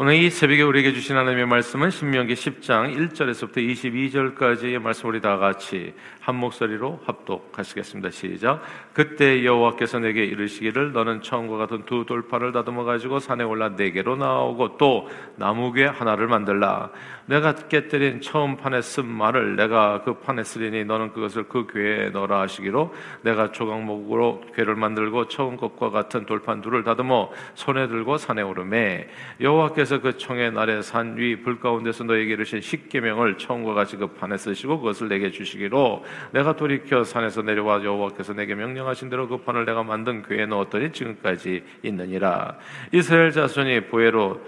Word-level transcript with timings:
오늘 0.00 0.14
이 0.14 0.30
새벽에 0.30 0.62
우리에게 0.62 0.92
주신 0.92 1.16
하나님의 1.16 1.46
말씀은 1.46 1.90
신명기 1.90 2.34
10장 2.34 2.94
1절에서부터 3.10 3.56
22절까지의 3.56 4.78
말씀 4.78 5.08
우리 5.08 5.20
다 5.20 5.38
같이 5.38 5.92
한 6.20 6.36
목소리로 6.36 7.00
합독하시겠습니다. 7.04 8.10
시작. 8.10 8.62
그때 8.92 9.44
여호와께서 9.44 9.98
내게 9.98 10.24
이르시기를 10.24 10.92
너는 10.92 11.22
처음과 11.22 11.56
같은 11.56 11.84
두 11.84 12.04
돌판을 12.06 12.52
다듬어 12.52 12.84
가지고 12.84 13.18
산에 13.18 13.42
올라 13.42 13.74
네 13.74 13.90
개로 13.90 14.14
나오고 14.14 14.76
또 14.76 15.08
나무괴 15.34 15.86
하나를 15.86 16.28
만들라. 16.28 16.92
내가 17.28 17.52
깨뜨린 17.54 18.20
처음 18.22 18.56
판에 18.56 18.80
쓴 18.80 19.06
말을 19.06 19.56
내가 19.56 20.02
그 20.02 20.14
판에 20.14 20.42
쓰리니 20.42 20.84
너는 20.84 21.12
그것을 21.12 21.44
그 21.44 21.66
괴에 21.66 22.08
넣어라 22.10 22.40
하시기로 22.40 22.94
내가 23.22 23.52
조각목으로 23.52 24.42
괴를 24.54 24.74
만들고 24.74 25.28
처음 25.28 25.56
것과 25.56 25.90
같은 25.90 26.24
돌판 26.24 26.62
둘을 26.62 26.84
다듬어 26.84 27.30
손에 27.54 27.86
들고 27.88 28.16
산에 28.16 28.42
오르매. 28.42 29.08
여호와께서 29.40 30.00
그 30.00 30.16
청의 30.16 30.52
날에 30.52 30.82
산 30.82 31.16
위 31.18 31.42
불 31.42 31.60
가운데서 31.60 32.04
너에게 32.04 32.32
이르신 32.32 32.60
십계명을 32.60 33.38
처음과 33.38 33.74
같이 33.74 33.96
그 33.96 34.06
판에 34.06 34.36
쓰시고 34.36 34.80
그것을 34.80 35.08
내게 35.08 35.30
주시기로 35.30 36.04
내가 36.32 36.56
돌이켜 36.56 37.04
산에서 37.04 37.42
내려와 37.42 37.84
여호와께서 37.84 38.32
내게 38.32 38.54
명령하신 38.54 39.10
대로 39.10 39.28
그 39.28 39.38
판을 39.38 39.64
내가 39.66 39.82
만든 39.82 40.22
괴에 40.22 40.46
넣었더니 40.46 40.92
지금까지 40.92 41.62
있느니라. 41.82 42.56
이스라엘 42.92 43.30
자손이 43.32 43.82
보혜로 43.82 44.40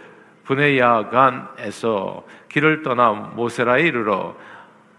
분해야간에서 0.50 2.24
길을 2.48 2.82
떠나 2.82 3.12
모세라에 3.12 3.82
이르러 3.82 4.34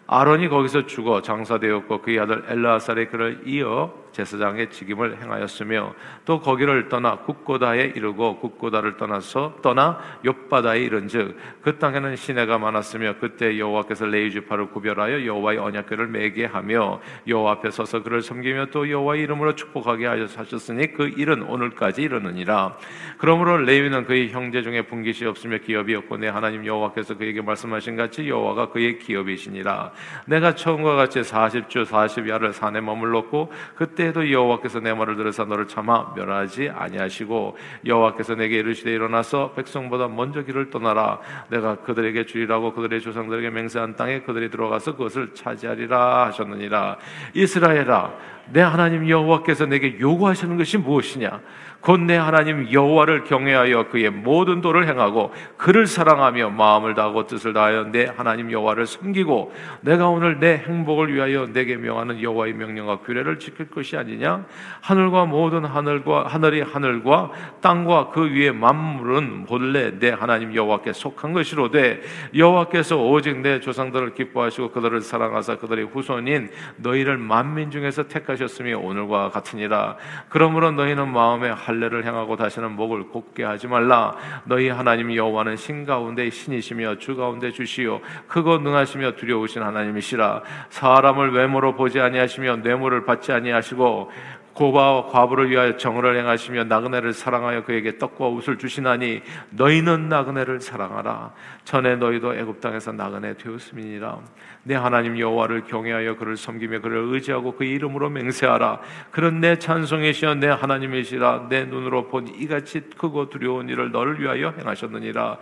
아론이 0.08 0.48
거기서 0.48 0.86
죽어 0.86 1.22
장사되었고 1.22 2.02
그의 2.02 2.20
아들 2.20 2.44
엘라살의 2.48 3.10
그를 3.10 3.42
이어 3.46 3.94
제사장의 4.12 4.70
직임을 4.70 5.22
행하였으며 5.22 5.94
또 6.26 6.40
거기를 6.40 6.90
떠나 6.90 7.18
국고다에 7.20 7.94
이르고 7.96 8.40
국고다를 8.40 8.98
떠나서 8.98 9.58
떠나 9.62 10.00
욥바다에 10.24 10.84
이른즉 10.84 11.38
그 11.62 11.78
땅에는 11.78 12.16
시내가 12.16 12.58
많았으며 12.58 13.16
그때 13.20 13.58
여호와께서 13.58 14.06
레위 14.06 14.32
지파를 14.32 14.72
구별하여 14.72 15.26
여호와의 15.26 15.60
언약궤를 15.60 16.08
매게 16.08 16.46
하며 16.46 17.00
여호와 17.28 17.54
앞에 17.54 17.72
서서 17.72 18.04
그를 18.04 18.22
섬기며 18.22 18.68
또 18.72 18.90
여호와의 18.90 19.24
이름으로 19.24 19.56
축복하게 19.56 20.06
하셨으니 20.06 20.94
그 20.94 21.08
일은 21.08 21.44
오늘까지 21.44 22.02
이르느니라. 22.02 22.78
그러므로 23.18 23.58
레위는 23.58 24.06
그의 24.06 24.32
형제 24.32 24.62
중에 24.62 24.84
분깃이 24.84 25.28
없으며 25.28 25.58
기업이 25.60 25.96
없고 25.96 26.18
내 26.18 26.28
하나님 26.28 26.66
여호와께서 26.66 27.18
그에게 27.18 27.42
말씀하신 27.42 27.96
같이 27.96 28.28
여호와가 28.28 28.70
그의 28.70 29.00
기업이시니라. 29.00 29.92
내가 30.26 30.56
처음과 30.56 30.96
같이 30.96 31.22
40주 31.22 31.86
40야를 31.86 32.54
산에 32.54 32.82
머물렀고 32.82 33.52
그때 33.76 34.01
때에도 34.02 34.32
여호와께서 34.32 34.80
내 34.80 34.94
말을 34.94 35.16
들으사 35.16 35.46
너를 35.46 35.68
참아 35.68 36.14
멸하지 36.16 36.70
아니하시고 36.70 37.58
여호와께서 37.86 38.34
내게 38.36 38.58
이르시되 38.58 38.92
일어나서 38.92 39.52
백성보다 39.52 40.08
먼저 40.08 40.42
길을 40.42 40.72
떠나라. 40.72 41.20
내가 41.50 41.76
그들에게 41.76 42.26
주리라고 42.26 42.74
그들의 42.74 43.02
조상들에게 43.02 43.52
맹세한 43.52 43.96
땅에 43.96 44.22
그들이 44.22 44.50
들어가서 44.50 44.94
그것을 44.94 45.36
차지하리라 45.36 46.28
하셨느니라. 46.28 46.98
이스라엘아 47.36 48.14
내 48.54 48.62
하나님 48.62 49.08
여호와께서 49.08 49.66
내게 49.66 50.00
요구하시는 50.00 50.58
것이 50.58 50.78
무엇이냐? 50.78 51.42
곧 51.82 52.00
내 52.02 52.16
하나님 52.16 52.72
여호와를 52.72 53.24
경외하여 53.24 53.90
그의 53.90 54.10
모든 54.12 54.62
도를 54.62 54.88
행하고 54.88 55.34
그를 55.58 55.88
사랑하며 55.88 56.52
마음을 56.52 56.94
다하고 56.94 57.26
뜻을 57.26 57.54
다하여 57.54 57.86
내 57.92 58.06
하나님 58.06 58.52
여호와를 58.52 58.86
섬기고 58.86 59.52
내가 59.82 60.08
오늘 60.08 60.40
내 60.40 60.58
행복을 60.58 61.14
위하여 61.14 61.48
내게 61.52 61.76
명하는 61.76 62.22
여호와의 62.22 62.54
명령과 62.54 63.00
규례를 63.00 63.40
지킬 63.40 63.70
것이 63.70 63.98
아니냐? 63.98 64.46
하늘과 64.82 65.26
모든 65.26 65.66
하늘과 65.66 66.28
하늘이 66.28 66.62
하늘과 66.62 67.32
땅과 67.62 68.10
그 68.10 68.32
위에 68.32 68.52
만물은 68.52 69.46
본래 69.46 69.98
내 69.98 70.12
하나님 70.12 70.54
여호와께 70.54 70.94
속한 70.94 71.34
것이로되 71.34 72.02
여호와께서 72.36 72.98
오직 72.98 73.40
내 73.40 73.60
조상들을 73.60 74.14
기뻐하시고 74.14 74.72
그들을 74.72 75.02
사랑하사 75.02 75.58
그들의 75.58 75.86
후손인 75.86 76.50
너희를 76.78 77.18
만민 77.18 77.72
중에서 77.72 78.08
택하 78.08 78.36
셨으며 78.42 78.80
오늘과 78.80 79.30
같으니라 79.30 79.98
그러므로 80.30 80.72
너희는 80.72 81.12
마음에 81.12 81.50
할례를 81.50 82.06
행하고 82.06 82.36
다시는 82.36 82.76
목을 82.76 83.10
곱게 83.10 83.44
하지 83.44 83.68
말라. 83.68 84.16
너희 84.46 84.70
하나님 84.70 85.16
여호와는 85.16 85.56
신 85.58 85.86
가운데 85.86 86.30
신이시며 86.30 86.98
주 86.98 87.16
가운데 87.16 87.52
주시요. 87.52 88.02
크고 88.28 88.60
능하시며 88.60 89.14
두려우신 89.14 89.62
하나님이시라. 89.62 90.42
사람을 90.70 91.34
외모로 91.34 91.76
보지 91.76 92.00
아니하시며 92.00 92.58
뇌물을 92.58 93.06
받지 93.06 93.32
아니하시고 93.32 94.12
고바와 94.54 95.08
과부를 95.08 95.50
위하여 95.50 95.78
정을 95.78 96.18
행하시며 96.18 96.66
나그네를 96.66 97.14
사랑하여 97.14 97.64
그에게 97.64 97.98
떡과 97.98 98.28
옷을 98.28 98.58
주시나니 98.58 99.22
너희는 99.52 100.10
나그네를 100.10 100.60
사랑하라. 100.60 101.34
전에 101.64 101.96
너희도 101.96 102.36
애굽 102.36 102.60
땅에서 102.62 102.92
나그네 102.92 103.38
되었음이니라. 103.38 104.20
내 104.64 104.76
하나님 104.76 105.18
여호와를 105.18 105.64
경외하여 105.66 106.18
그를 106.18 106.38
섬기며 106.38 106.82
그를 106.82 106.98
의지하고 107.14 107.56
그 107.56 107.64
이름으로 107.64 108.10
맹세하라. 108.10 108.80
그런 109.12 109.40
내 109.40 109.58
찬송이시여 109.58 110.36
내 110.36 110.48
하나님이시라. 110.48 111.48
내 111.50 111.66
눈으로 111.66 112.08
본 112.08 112.28
이같이 112.28 112.82
크고 112.98 113.30
두려운 113.30 113.70
일을 113.70 113.92
너를 113.92 114.20
위하여 114.20 114.54
행하셨느니라. 114.58 115.38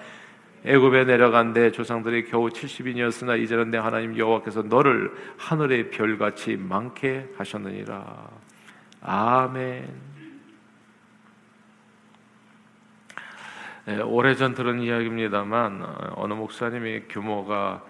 애굽에 0.65 1.05
내려간 1.05 1.53
내 1.53 1.71
조상들이 1.71 2.25
겨우 2.25 2.49
70인이었으나 2.49 3.41
이제는 3.41 3.71
내 3.71 3.77
하나님 3.77 4.17
여호와께서 4.17 4.63
너를 4.63 5.11
하늘의 5.37 5.89
별같이 5.89 6.57
많게 6.57 7.29
하셨느니라 7.37 8.38
아멘. 9.01 10.09
네, 13.85 14.01
오래전 14.01 14.53
들은 14.53 14.81
이야기입니다만 14.81 15.81
어, 15.81 16.13
어느 16.15 16.33
목사님이 16.33 17.03
규모가 17.09 17.81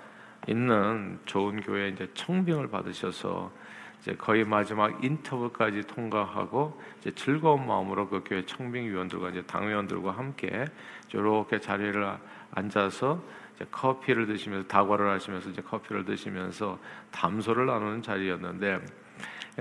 있는 0.47 1.19
좋은 1.25 1.61
교회 1.61 1.89
이제 1.89 2.09
청빙을 2.13 2.69
받으셔서 2.69 3.51
이제 3.99 4.13
거의 4.15 4.45
마지막 4.45 5.03
인터뷰까지 5.03 5.81
통과하고 5.87 6.79
이제 6.99 7.11
즐거운 7.15 7.67
마음으로 7.67 8.07
그 8.07 8.23
교회 8.25 8.45
청빙 8.45 8.85
위원들과 8.85 9.31
이제 9.31 9.41
당위원들과 9.41 10.11
함께 10.11 10.65
이렇게 11.11 11.59
자리를 11.59 12.17
앉아서 12.51 13.21
이제 13.55 13.65
커피를 13.71 14.27
드시면서 14.27 14.67
다과를 14.67 15.09
하시면서 15.09 15.49
이제 15.49 15.61
커피를 15.61 16.05
드시면서 16.05 16.79
담소를 17.11 17.65
나누는 17.65 18.03
자리였는데 18.03 18.79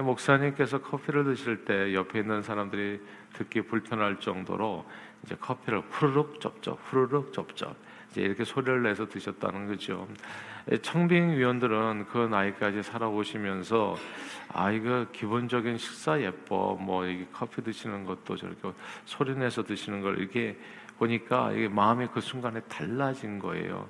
목사님께서 0.01 0.81
커피를 0.81 1.25
드실 1.25 1.65
때 1.65 1.95
옆에 1.95 2.21
있는 2.21 2.43
사람들이 2.43 3.01
듣기 3.35 3.63
불편할 3.63 4.21
정도로 4.21 4.85
이제 5.25 5.37
커피를 5.37 5.83
후루룩 5.91 6.41
접접, 6.41 6.79
후루룩 6.85 7.33
접접 7.33 7.75
이제 8.11 8.23
이렇게 8.23 8.45
소리를 8.45 8.83
내서 8.83 9.07
드셨다는 9.09 9.69
거죠. 9.69 10.09
청빙 10.83 11.37
위원들은 11.37 12.07
그 12.11 12.19
나이까지 12.19 12.83
살아오시면서 12.83 13.97
아 14.53 14.71
이거 14.71 15.07
기본적인 15.13 15.79
식사 15.79 16.21
예뻐 16.21 16.77
뭐 16.79 17.07
이게 17.07 17.27
커피 17.33 17.63
드시는 17.63 18.05
것도 18.05 18.37
저렇게 18.37 18.73
소리 19.05 19.35
내서 19.35 19.63
드시는 19.63 20.03
걸 20.03 20.19
이렇게 20.19 20.59
보니까 20.99 21.53
이게 21.53 21.69
마음이 21.69 22.09
그 22.13 22.21
순간에 22.21 22.61
달라진 22.63 23.39
거예요. 23.39 23.89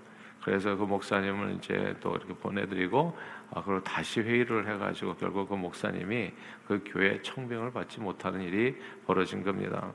그래서 0.48 0.74
그 0.74 0.84
목사님을 0.84 1.56
이제 1.56 1.94
또 2.00 2.16
이렇게 2.16 2.32
보내드리고 2.32 3.14
아, 3.50 3.62
그리고 3.62 3.84
다시 3.84 4.20
회의를 4.22 4.66
해가지고 4.66 5.14
결국 5.16 5.50
그 5.50 5.54
목사님이 5.54 6.32
그 6.66 6.82
교회 6.86 7.20
청빙을 7.20 7.70
받지 7.70 8.00
못하는 8.00 8.40
일이 8.40 8.74
벌어진 9.06 9.44
겁니다. 9.44 9.92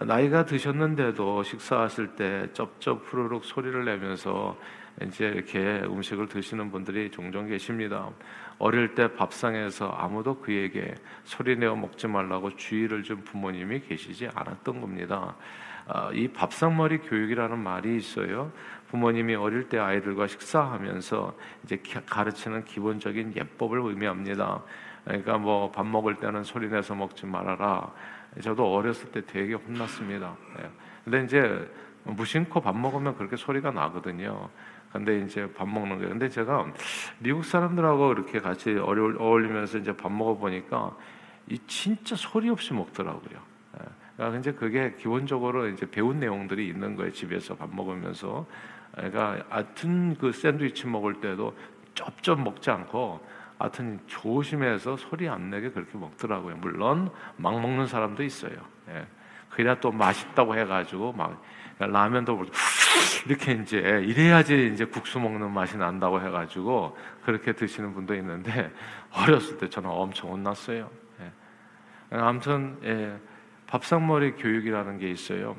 나이가 0.00 0.46
드셨는데도 0.46 1.42
식사하실 1.42 2.16
때 2.16 2.46
쩝쩝 2.54 3.04
후루룩 3.04 3.44
소리를 3.44 3.84
내면서 3.84 4.58
이제 5.02 5.26
이렇게 5.26 5.82
음식을 5.84 6.28
드시는 6.28 6.70
분들이 6.70 7.10
종종 7.10 7.46
계십니다. 7.46 8.08
어릴 8.58 8.94
때 8.94 9.14
밥상에서 9.14 9.90
아무도 9.90 10.40
그에게 10.40 10.94
소리 11.24 11.56
내어 11.56 11.76
먹지 11.76 12.06
말라고 12.06 12.56
주의를 12.56 13.02
준 13.02 13.22
부모님이 13.22 13.80
계시지 13.80 14.30
않았던 14.34 14.80
겁니다. 14.80 15.36
아, 15.92 16.10
이 16.12 16.28
밥상머리 16.28 16.98
교육이라는 16.98 17.58
말이 17.58 17.96
있어요. 17.96 18.52
부모님이 18.90 19.36
어릴 19.36 19.68
때 19.68 19.78
아이들과 19.78 20.26
식사하면서 20.26 21.36
이제 21.64 21.80
가르치는 22.06 22.64
기본적인 22.64 23.34
예법을 23.36 23.80
의미합니다. 23.80 24.62
그러니까 25.04 25.38
뭐 25.38 25.70
밥 25.70 25.86
먹을 25.86 26.16
때는 26.16 26.42
소리 26.42 26.68
내서 26.68 26.94
먹지 26.94 27.24
말아라. 27.26 27.92
저도 28.42 28.74
어렸을 28.74 29.10
때 29.12 29.24
되게 29.24 29.54
혼났습니다. 29.54 30.36
예. 30.58 30.70
근데 31.04 31.24
이제 31.24 31.70
무심코 32.04 32.60
밥 32.60 32.76
먹으면 32.76 33.16
그렇게 33.16 33.36
소리가 33.36 33.70
나거든요. 33.70 34.48
근데 34.92 35.20
이제 35.20 35.48
밥 35.52 35.68
먹는 35.68 35.96
거예요. 35.98 36.10
근데 36.10 36.28
제가 36.28 36.66
미국 37.20 37.44
사람들하고 37.44 38.12
이렇게 38.12 38.40
같이 38.40 38.76
어울리면서 38.76 39.78
이제 39.78 39.96
밥 39.96 40.10
먹어 40.10 40.36
보니까 40.36 40.96
이 41.48 41.58
진짜 41.66 42.16
소리 42.16 42.48
없이 42.50 42.74
먹더라고요. 42.74 43.38
예. 43.78 43.84
그러니까 44.16 44.38
이제 44.40 44.52
그게 44.52 44.94
기본적으로 44.98 45.68
이제 45.68 45.88
배운 45.88 46.18
내용들이 46.18 46.66
있는 46.66 46.96
거예요. 46.96 47.12
집에서 47.12 47.54
밥 47.54 47.72
먹으면서. 47.72 48.46
그러니까 48.94 49.44
하여튼 49.48 50.16
그 50.16 50.32
샌드위치 50.32 50.86
먹을 50.86 51.20
때도 51.20 51.56
쩝쩝 51.94 52.40
먹지 52.42 52.70
않고 52.70 53.20
하여튼 53.58 54.00
조심해서 54.06 54.96
소리 54.96 55.28
안 55.28 55.50
내게 55.50 55.70
그렇게 55.70 55.98
먹더라고요. 55.98 56.56
물론 56.56 57.10
막 57.36 57.60
먹는 57.60 57.86
사람도 57.86 58.22
있어요. 58.22 58.54
예. 58.88 59.06
그래야 59.50 59.74
또 59.80 59.92
맛있다고 59.92 60.56
해가지고 60.56 61.12
막 61.12 61.42
라면도 61.78 62.46
이렇게 63.26 63.52
이제 63.52 63.78
이래야지 63.78 64.70
이제 64.72 64.84
국수 64.84 65.18
먹는 65.18 65.50
맛이 65.50 65.76
난다고 65.76 66.20
해가지고 66.20 66.96
그렇게 67.24 67.52
드시는 67.52 67.92
분도 67.92 68.14
있는데 68.14 68.72
어렸을 69.12 69.58
때 69.58 69.68
저는 69.68 69.90
엄청 69.90 70.30
혼났어요. 70.30 70.90
예. 71.20 72.16
아무튼 72.16 72.78
예, 72.84 73.18
밥상머리 73.66 74.32
교육이라는 74.32 74.98
게 74.98 75.10
있어요. 75.10 75.56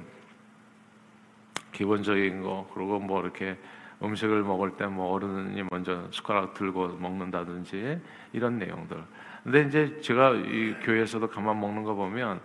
기본적인 1.72 2.42
거 2.42 2.70
그리고 2.74 3.00
뭐 3.00 3.22
이렇게 3.22 3.58
음식을 4.04 4.44
먹을 4.44 4.72
때 4.72 4.88
뭐 4.88 5.14
어른이 5.14 5.64
먼저 5.70 6.08
숟가락 6.12 6.54
들고 6.54 6.98
먹는다든지 7.00 8.00
이런 8.34 8.58
내용들. 8.60 8.98
근데 9.44 9.62
이제 9.64 10.00
제가 10.02 10.32
이 10.34 10.76
교회에서도 10.84 11.28
가만 11.30 11.60
먹는 11.60 11.84
거 11.84 11.94
보면 11.96 12.40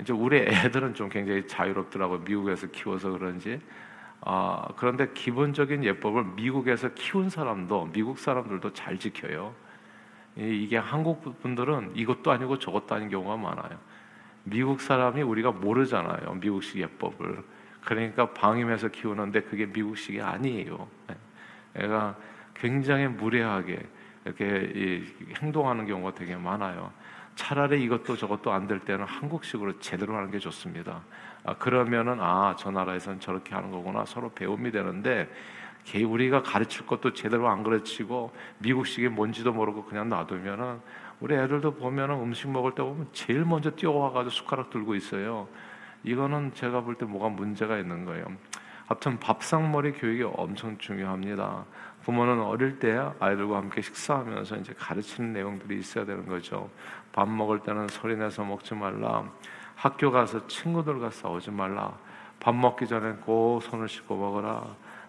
이제 0.00 0.12
우리 0.12 0.38
애들은 0.38 0.94
좀 0.94 1.08
굉장히 1.08 1.46
자유롭더라고요. 1.46 2.20
미국에서 2.20 2.66
키워서 2.68 3.10
그런지. 3.10 3.60
아, 4.22 4.66
그런데 4.76 5.08
기본적인 5.14 5.84
예법을 5.84 6.24
미국에서 6.36 6.90
키운 6.94 7.28
사람도 7.30 7.90
미국 7.92 8.18
사람들도 8.18 8.72
잘 8.72 8.98
지켜요. 8.98 9.54
이게 10.36 10.76
한국 10.76 11.40
분들은 11.42 11.92
이것도 11.94 12.30
아니고 12.30 12.58
저것도 12.58 12.94
아닌 12.94 13.08
경우가 13.08 13.36
많아요. 13.36 13.78
미국 14.44 14.80
사람이 14.80 15.22
우리가 15.22 15.52
모르잖아요. 15.52 16.34
미국식 16.34 16.78
예법을. 16.78 17.42
그러니까 17.84 18.32
방임해서 18.32 18.88
키우는데 18.88 19.42
그게 19.42 19.66
미국식이 19.66 20.20
아니에요. 20.20 20.88
애가 21.74 22.16
굉장히 22.54 23.06
무례하게 23.08 23.78
이렇게 24.24 25.04
행동하는 25.42 25.86
경우가 25.86 26.14
되게 26.14 26.36
많아요. 26.36 26.92
차라리 27.36 27.82
이것도 27.84 28.16
저것도 28.16 28.52
안 28.52 28.66
될 28.66 28.80
때는 28.80 29.06
한국식으로 29.06 29.78
제대로 29.78 30.14
하는 30.16 30.30
게 30.30 30.38
좋습니다. 30.38 31.02
아, 31.44 31.54
그러면은 31.54 32.18
아, 32.20 32.54
저 32.58 32.70
나라에서는 32.70 33.20
저렇게 33.20 33.54
하는 33.54 33.70
거구나 33.70 34.04
서로 34.04 34.30
배움이 34.32 34.70
되는데 34.70 35.28
우리가 36.04 36.42
가르칠 36.42 36.86
것도 36.86 37.14
제대로 37.14 37.48
안 37.48 37.62
가르치고 37.62 38.32
미국식이 38.58 39.08
뭔지도 39.08 39.52
모르고 39.52 39.86
그냥 39.86 40.10
놔두면은 40.10 40.80
우리 41.20 41.34
애들도 41.34 41.76
보면은 41.76 42.16
음식 42.20 42.50
먹을 42.50 42.74
때 42.74 42.82
보면 42.82 43.08
제일 43.12 43.44
먼저 43.44 43.70
뛰어와가지고 43.70 44.30
숟가락 44.30 44.70
들고 44.70 44.94
있어요. 44.94 45.48
이거는 46.02 46.54
제가 46.54 46.82
볼 46.82 46.96
때 46.96 47.04
뭐가 47.04 47.28
문제가 47.28 47.78
있는 47.78 48.04
거예요. 48.04 48.26
하여튼 48.86 49.18
밥상머리 49.20 49.92
교육이 49.92 50.22
엄청 50.34 50.76
중요합니다. 50.78 51.64
부모는 52.02 52.40
어릴 52.42 52.78
때 52.78 52.98
아이들과 53.20 53.58
함께 53.58 53.82
식사하면서 53.82 54.56
이제 54.56 54.74
가르치는 54.76 55.32
내용들이 55.32 55.78
있어야 55.78 56.04
되는 56.04 56.26
거죠. 56.26 56.70
밥 57.12 57.28
먹을 57.28 57.60
때는 57.60 57.88
소리 57.88 58.16
내서 58.16 58.42
먹지 58.44 58.74
말라. 58.74 59.30
학교 59.76 60.10
가서 60.10 60.46
친구들과 60.46 61.10
싸우지 61.10 61.50
말라. 61.50 61.92
밥 62.40 62.54
먹기 62.54 62.86
전에 62.88 63.12
꼭 63.24 63.60
손을 63.62 63.88
씻고 63.88 64.16
먹어라. 64.16 64.64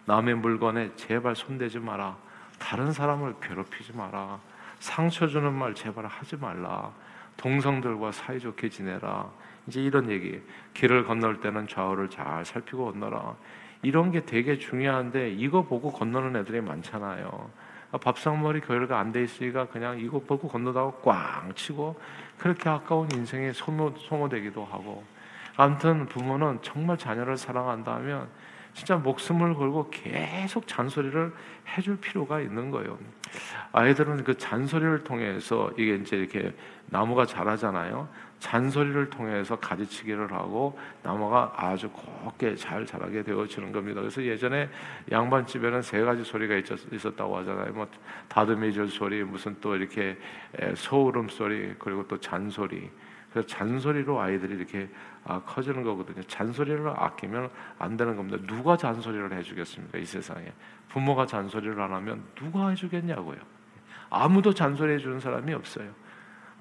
남의 0.06 0.36
물건에 0.36 0.94
제발 0.96 1.36
손대지 1.36 1.80
마라. 1.80 2.18
다른 2.60 2.92
사람을 2.92 3.36
괴롭히지 3.42 3.94
마라. 3.94 4.40
상처 4.80 5.28
주는 5.28 5.52
말 5.54 5.74
제발 5.74 6.06
하지 6.06 6.36
말라. 6.38 6.92
동성들과 7.38 8.12
사이좋게 8.12 8.70
지내라. 8.70 9.30
이제 9.68 9.82
이런 9.82 10.10
얘기. 10.10 10.42
길을 10.74 11.06
건널 11.06 11.40
때는 11.40 11.68
좌우를 11.68 12.10
잘 12.10 12.46
살피고 12.46 12.92
건너라. 12.92 13.36
이런 13.84 14.12
게 14.12 14.26
되게 14.26 14.58
중요한데 14.58 15.32
이거 15.32 15.64
보고 15.64 15.92
건너는 15.92 16.36
애들이 16.40 16.62
많잖아요. 16.62 17.50
밥상머리 18.00 18.62
교회가 18.62 19.00
안 19.00 19.12
돼 19.12 19.24
있으니까 19.24 19.68
그냥 19.68 20.00
이거 20.00 20.20
보고 20.20 20.48
건너다가 20.48 20.92
꽝 21.04 21.54
치고 21.54 22.00
그렇게 22.38 22.70
아까운 22.70 23.10
인생에 23.12 23.52
소모, 23.52 23.94
소모되기도 23.98 24.64
하고 24.64 25.04
아무튼 25.58 26.06
부모는 26.06 26.60
정말 26.62 26.98
자녀를 26.98 27.36
사랑한다면 27.36 28.30
진짜 28.74 28.96
목숨을 28.96 29.56
걸고 29.56 29.90
계속 29.90 30.66
잔소리를 30.66 31.34
해줄 31.78 31.98
필요가 32.00 32.40
있는 32.40 32.72
거예요. 32.72 32.98
아이들은 33.74 34.24
그 34.24 34.38
잔소리를 34.38 35.04
통해서 35.04 35.70
이게 35.78 35.96
이제 35.96 36.16
이렇게 36.16 36.54
나무가 36.86 37.26
자라잖아요. 37.26 38.08
잔소리를 38.42 39.12
통해서 39.12 39.56
가지치기를 39.56 40.34
하고 40.34 40.78
나무가 41.04 41.54
아주 41.56 41.90
곱게 41.90 42.56
잘 42.56 42.86
자라게 42.86 43.22
되어지는 43.22 43.72
겁니다. 43.72 44.02
그래서 44.02 44.22
예전에 44.24 44.68
양반 45.12 45.46
집에는 45.46 45.84
세 45.84 46.02
가지 46.02 46.24
소리가 46.24 46.56
있었 46.92 47.16
다고 47.16 47.38
하잖아요. 47.38 47.72
뭐 47.72 47.88
다듬이질 48.28 48.90
소리, 48.90 49.24
무슨 49.24 49.56
또 49.62 49.76
이렇게 49.76 50.18
소울음 50.76 51.30
소리, 51.30 51.76
그리고 51.78 52.08
또 52.08 52.20
잔소리. 52.20 52.90
그래서 53.32 53.48
잔소리로 53.48 54.20
아이들이 54.20 54.56
이렇게 54.56 54.90
아, 55.24 55.40
커지는 55.44 55.84
거거든요. 55.84 56.24
잔소리를 56.24 56.86
아끼면 56.98 57.50
안 57.78 57.96
되는 57.96 58.16
겁니다. 58.16 58.40
누가 58.48 58.76
잔소리를 58.76 59.32
해주겠습니까? 59.32 60.00
이 60.00 60.04
세상에 60.06 60.52
부모가 60.90 61.28
잔소리를 61.28 61.80
안 61.80 61.94
하면 61.94 62.24
누가 62.34 62.70
해주겠냐고요. 62.70 63.38
아무도 64.10 64.52
잔소리 64.52 64.94
해주는 64.94 65.20
사람이 65.20 65.54
없어요. 65.54 66.01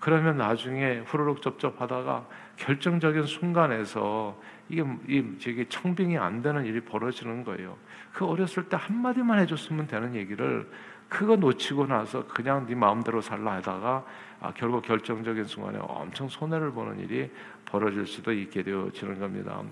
그러면 0.00 0.38
나중에 0.38 1.00
후루룩 1.06 1.42
접접하다가 1.42 2.26
결정적인 2.56 3.24
순간에서 3.24 4.40
이게 4.68 4.84
이게 5.06 5.68
청빙이 5.68 6.16
안 6.16 6.42
되는 6.42 6.64
일이 6.64 6.80
벌어지는 6.80 7.44
거예요. 7.44 7.76
그 8.12 8.26
어렸을 8.26 8.68
때 8.68 8.76
한마디만 8.80 9.38
해줬으면 9.40 9.86
되는 9.86 10.14
얘기를 10.14 10.68
그거 11.08 11.36
놓치고 11.36 11.86
나서 11.86 12.26
그냥 12.28 12.66
네 12.66 12.74
마음대로 12.74 13.20
살라 13.20 13.54
하다가 13.56 14.04
아, 14.40 14.52
결국 14.54 14.82
결정적인 14.82 15.44
순간에 15.44 15.78
엄청 15.82 16.28
손해를 16.28 16.72
보는 16.72 16.98
일이 17.00 17.30
벌어질 17.70 18.06
수도 18.06 18.32
있게 18.32 18.62
되어지는 18.62 19.18
겁니다. 19.18 19.62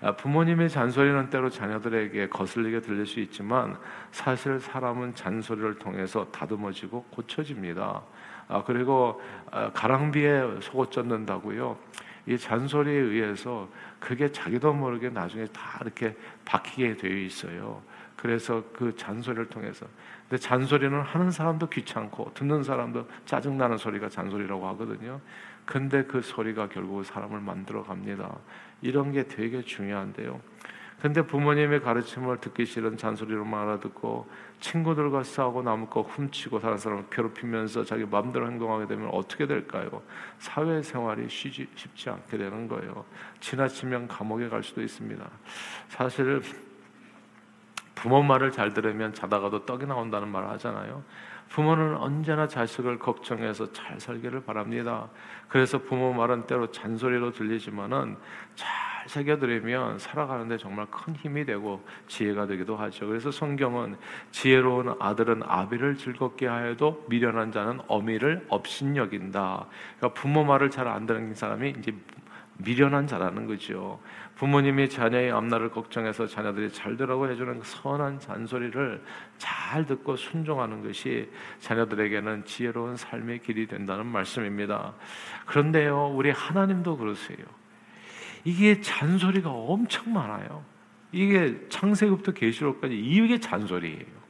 아, 0.00 0.12
부모님의 0.12 0.70
잔소리는 0.70 1.30
때로 1.30 1.50
자녀들에게 1.50 2.28
거슬리게 2.28 2.80
들릴 2.80 3.06
수 3.06 3.20
있지만 3.20 3.76
사실 4.10 4.58
사람은 4.58 5.14
잔소리를 5.14 5.78
통해서 5.78 6.26
다듬어지고 6.32 7.04
고쳐집니다. 7.10 8.02
아, 8.48 8.64
그리고 8.64 9.20
아, 9.50 9.70
가랑비에 9.72 10.60
속옷 10.60 10.90
젖는다고요. 10.90 11.78
이 12.26 12.38
잔소리에 12.38 12.94
의해서 12.94 13.68
그게 14.00 14.32
자기도 14.32 14.72
모르게 14.72 15.10
나중에 15.10 15.44
다 15.46 15.78
이렇게 15.82 16.16
박히게 16.46 16.96
되어 16.96 17.12
있어요. 17.12 17.82
그래서 18.16 18.62
그 18.72 18.96
잔소리를 18.96 19.50
통해서. 19.50 19.86
근데 20.28 20.40
잔소리는 20.40 20.98
하는 20.98 21.30
사람도 21.30 21.68
귀찮고 21.68 22.32
듣는 22.32 22.62
사람도 22.62 23.06
짜증나는 23.26 23.76
소리가 23.76 24.08
잔소리라고 24.08 24.66
하거든요. 24.68 25.20
근데 25.64 26.04
그 26.04 26.20
소리가 26.20 26.68
결국 26.68 27.04
사람을 27.04 27.40
만들어 27.40 27.82
갑니다. 27.82 28.36
이런 28.82 29.12
게 29.12 29.24
되게 29.24 29.62
중요한데요. 29.62 30.40
근데 31.00 31.20
부모님의 31.20 31.82
가르침을 31.82 32.38
듣기 32.38 32.64
싫은 32.64 32.96
잔소리로만 32.96 33.60
알아듣고 33.62 34.26
친구들과 34.60 35.22
싸우고 35.22 35.62
거 35.90 36.00
훔치고 36.00 36.60
다른 36.60 36.78
사람을 36.78 37.04
괴롭히면서 37.10 37.84
자기 37.84 38.06
마음대로 38.06 38.46
행동하게 38.46 38.86
되면 38.86 39.10
어떻게 39.12 39.46
될까요? 39.46 40.02
사회생활이 40.38 41.28
쉬지, 41.28 41.68
쉽지 41.74 42.08
않게 42.08 42.38
되는 42.38 42.68
거예요. 42.68 43.04
지나치면 43.40 44.08
감옥에 44.08 44.48
갈 44.48 44.62
수도 44.62 44.80
있습니다. 44.80 45.28
사실 45.88 46.40
부모 47.94 48.22
말을 48.22 48.50
잘 48.50 48.72
들으면 48.72 49.12
자다가도 49.12 49.66
떡이 49.66 49.86
나온다는 49.86 50.28
말을 50.28 50.48
하잖아요. 50.50 51.04
부모는 51.54 51.96
언제나 51.98 52.48
자식을 52.48 52.98
걱정해서 52.98 53.72
잘 53.72 54.00
살기를 54.00 54.42
바랍니다. 54.42 55.08
그래서 55.46 55.78
부모 55.78 56.12
말은 56.12 56.48
때로 56.48 56.72
잔소리로 56.72 57.30
들리지만은 57.30 58.16
잘 58.56 58.68
새겨들으면 59.06 60.00
살아가는데 60.00 60.56
정말 60.58 60.86
큰 60.90 61.14
힘이 61.14 61.44
되고 61.44 61.86
지혜가 62.08 62.48
되기도 62.48 62.76
하죠. 62.76 63.06
그래서 63.06 63.30
성경은 63.30 63.96
지혜로운 64.32 64.96
아들은 64.98 65.44
아비를 65.46 65.96
즐겁게 65.96 66.48
하여도 66.48 67.04
미련한 67.08 67.52
자는 67.52 67.78
어미를 67.86 68.44
업신여긴다. 68.48 69.66
그러니까 69.98 70.20
부모 70.20 70.42
말을 70.42 70.70
잘 70.70 70.88
안 70.88 71.06
듣는 71.06 71.36
사람이 71.36 71.76
이제 71.78 71.94
미련한 72.58 73.06
자라는 73.06 73.46
거죠. 73.46 74.00
부모님이 74.36 74.88
자녀의 74.88 75.30
앞날을 75.30 75.70
걱정해서 75.70 76.26
자녀들이 76.26 76.72
잘 76.72 76.96
되라고 76.96 77.30
해주는 77.30 77.58
그 77.60 77.64
선한 77.64 78.18
잔소리를 78.18 79.02
잘 79.38 79.86
듣고 79.86 80.16
순종하는 80.16 80.82
것이 80.82 81.30
자녀들에게는 81.60 82.44
지혜로운 82.44 82.96
삶의 82.96 83.42
길이 83.42 83.66
된다는 83.66 84.06
말씀입니다. 84.06 84.94
그런데요, 85.46 86.08
우리 86.08 86.30
하나님도 86.30 86.96
그러세요. 86.96 87.38
이게 88.44 88.80
잔소리가 88.80 89.50
엄청 89.50 90.12
많아요. 90.12 90.64
이게 91.12 91.68
창세기부터 91.68 92.32
계시록까지 92.32 92.98
이게 92.98 93.38
잔소리예요. 93.38 94.24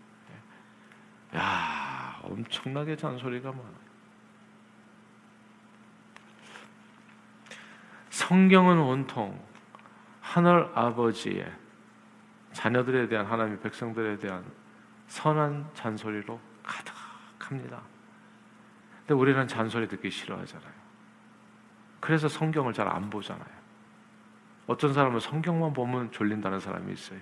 야, 1.36 2.20
엄청나게 2.22 2.96
잔소리가 2.96 3.50
많아요. 3.50 3.84
성경은 8.10 8.78
온통 8.78 9.53
하늘 10.24 10.70
아버지의 10.74 11.52
자녀들에 12.52 13.08
대한 13.08 13.26
하나님의 13.26 13.60
백성들에 13.60 14.16
대한 14.16 14.42
선한 15.06 15.68
잔소리로 15.74 16.40
가득합니다. 16.62 17.82
근데 19.00 19.14
우리는 19.14 19.46
잔소리 19.46 19.86
듣기 19.86 20.10
싫어하잖아요. 20.10 20.72
그래서 22.00 22.26
성경을 22.26 22.72
잘 22.72 22.88
안 22.88 23.10
보잖아요. 23.10 23.64
어떤 24.66 24.94
사람은 24.94 25.20
성경만 25.20 25.74
보면 25.74 26.10
졸린다는 26.10 26.58
사람이 26.58 26.92
있어요. 26.94 27.20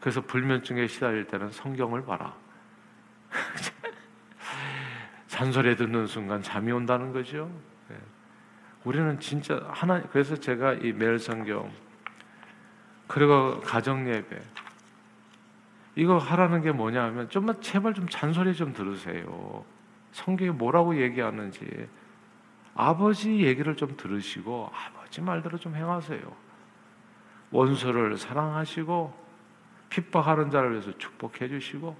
그래서 0.00 0.20
불면증에 0.20 0.86
시달릴 0.86 1.26
때는 1.26 1.50
성경을 1.50 2.04
봐라. 2.04 2.34
잔소리 5.26 5.74
듣는 5.74 6.06
순간 6.06 6.40
잠이 6.42 6.70
온다는 6.70 7.12
거죠. 7.12 7.50
네. 7.88 7.96
우리는 8.84 9.18
진짜 9.18 9.60
하나 9.72 10.00
그래서 10.02 10.36
제가 10.36 10.74
이 10.74 10.92
매일 10.92 11.18
성경 11.18 11.70
그리고 13.08 13.60
가정 13.60 14.08
예배 14.08 14.40
이거 15.96 16.18
하라는 16.18 16.62
게 16.62 16.70
뭐냐면 16.70 17.28
좀만 17.28 17.60
제발 17.60 17.94
좀 17.94 18.08
잔소리 18.08 18.54
좀 18.54 18.72
들으세요. 18.72 19.64
성경이 20.12 20.52
뭐라고 20.52 21.00
얘기하는지 21.00 21.88
아버지 22.74 23.44
얘기를 23.44 23.74
좀 23.74 23.96
들으시고 23.96 24.70
아버지 24.72 25.20
말대로 25.20 25.58
좀 25.58 25.74
행하세요. 25.74 26.20
원수를 27.50 28.16
사랑하시고 28.16 29.26
핍박하는 29.90 30.50
자를 30.50 30.72
위해서 30.72 30.96
축복해 30.96 31.48
주시고 31.48 31.96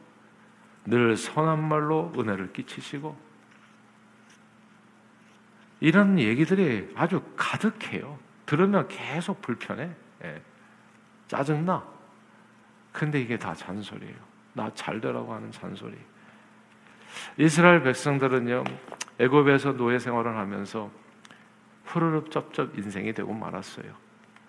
늘 0.84 1.16
선한 1.16 1.66
말로 1.66 2.12
은혜를 2.16 2.52
끼치시고 2.52 3.16
이런 5.80 6.18
얘기들이 6.18 6.92
아주 6.94 7.22
가득해요. 7.36 8.18
들으면 8.46 8.88
계속 8.88 9.42
불편해. 9.42 9.90
예. 10.24 10.42
짜증나. 11.28 11.84
근데 12.92 13.20
이게 13.20 13.38
다 13.38 13.54
잔소리예요. 13.54 14.16
나 14.54 14.70
잘 14.74 15.00
되라고 15.00 15.32
하는 15.32 15.52
잔소리. 15.52 15.96
이스라엘 17.36 17.82
백성들은요, 17.82 18.64
애굽에서 19.18 19.76
노예 19.76 19.98
생활을 19.98 20.36
하면서 20.36 20.90
후루룩 21.84 22.30
쩝쩝 22.30 22.76
인생이 22.76 23.12
되고 23.14 23.32
말았어요. 23.32 23.92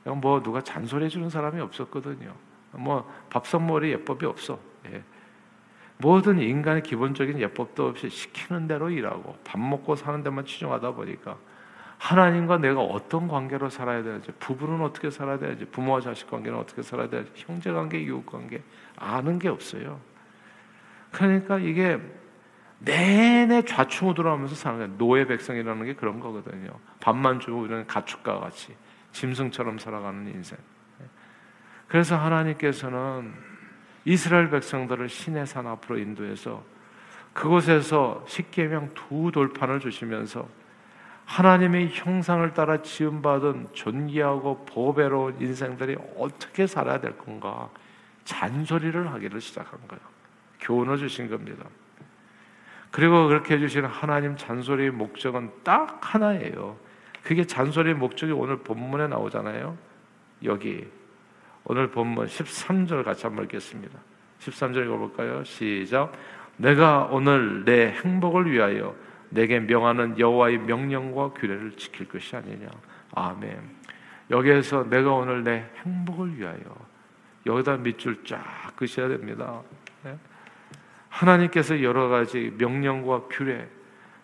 뭐 0.06 0.42
누가 0.42 0.62
잔소리 0.62 1.06
해 1.06 1.10
주는 1.10 1.30
사람이 1.30 1.62
없었거든요. 1.62 2.34
뭐 2.72 3.10
밥상머리 3.30 3.92
예법이 3.92 4.26
없어. 4.26 4.60
예. 4.88 5.04
모든 5.98 6.40
인간의 6.40 6.84
기본적인 6.84 7.40
예법도 7.40 7.88
없이 7.88 8.10
시키는 8.10 8.68
대로 8.68 8.90
일하고 8.90 9.38
밥 9.44 9.60
먹고 9.60 9.96
사는 9.96 10.24
데만 10.24 10.46
치중하다 10.46 10.92
보니까 10.92 11.38
하나님과 12.00 12.58
내가 12.58 12.82
어떤 12.82 13.28
관계로 13.28 13.70
살아야 13.70 14.02
되는지, 14.02 14.32
부부는 14.40 14.82
어떻게 14.82 15.12
살아야 15.12 15.38
되는지, 15.38 15.66
부모와 15.66 16.00
자식 16.00 16.30
관계는 16.30 16.58
어떻게 16.58 16.82
살아야 16.82 17.10
되는지, 17.10 17.32
형제 17.36 17.72
관계, 17.72 18.00
이웃 18.00 18.26
관계 18.26 18.64
아는 18.96 19.38
게 19.38 19.50
없어요. 19.50 20.00
그러니까 21.12 21.60
이게 21.60 22.00
내내 22.80 23.64
좌충우돌 23.64 24.28
하면서 24.28 24.56
사는 24.56 24.80
거예요. 24.80 24.98
노예 24.98 25.28
백성이라는 25.28 25.86
게 25.86 25.94
그런 25.94 26.22
거거든요. 26.22 26.70
밥만 27.02 27.42
주고 27.42 27.60
우리는 27.60 27.86
가축과 27.86 28.40
같이 28.40 28.74
짐승처럼 29.12 29.78
살아가는 29.78 30.26
인생. 30.28 30.58
그래서 31.90 32.16
하나님께서는 32.16 33.34
이스라엘 34.06 34.50
백성들을 34.50 35.10
신의 35.10 35.46
산 35.48 35.68
앞으로 35.68 35.98
인도해서 35.98 36.64
그곳에서 37.34 38.24
십계명 38.28 38.92
두 38.94 39.32
돌판을 39.34 39.82
주시면서 39.82 40.48
하나님의 41.30 41.90
형상을 41.92 42.54
따라 42.56 42.82
지음받은 42.82 43.68
존귀하고 43.74 44.66
보배로운 44.66 45.40
인생들이 45.40 45.96
어떻게 46.18 46.66
살아야 46.66 47.00
될 47.00 47.16
건가 47.20 47.70
잔소리를 48.26 49.12
하기를 49.12 49.40
시작한 49.40 49.80
거예요. 49.88 50.02
교훈을 50.60 50.98
주신 50.98 51.30
겁니다. 51.30 51.66
그리고 52.90 53.28
그렇게 53.28 53.54
해주신 53.54 53.86
하나님 53.86 54.36
잔소리의 54.38 54.90
목적은 54.90 55.52
딱 55.64 56.00
하나예요. 56.02 56.78
그게 57.22 57.46
잔소리의 57.46 57.94
목적이 57.96 58.32
오늘 58.32 58.58
본문에 58.58 59.08
나오잖아요. 59.08 59.78
여기 60.46 60.88
오늘 61.64 61.92
본문 61.92 62.26
13절 62.26 63.04
같이 63.04 63.28
한번 63.28 63.46
읽겠습니다. 63.46 64.00
13절 64.40 64.84
읽어볼까요? 64.86 65.44
시작. 65.44 66.12
내가 66.58 67.08
오늘 67.12 67.66
내 67.66 67.92
행복을 67.92 68.52
위하여 68.52 68.96
내게 69.30 69.60
명하는 69.60 70.18
여호와의 70.20 70.60
명령과 70.60 71.34
규례를 71.34 71.78
지킬 71.78 72.08
것이 72.08 72.36
아니냐. 72.36 72.68
아멘. 73.14 73.80
여기에서 74.32 74.88
내가 74.90 75.12
오늘 75.14 75.44
내 75.44 75.66
행복을 75.84 76.38
위하여 76.38 76.60
여기다 77.46 77.78
밑줄 77.78 78.24
쫙 78.26 78.74
그셔야 78.76 79.08
됩니다. 79.08 79.62
네? 80.04 80.18
하나님께서 81.10 81.82
여러 81.82 82.08
가지 82.08 82.54
명령과 82.58 83.24
규례, 83.30 83.68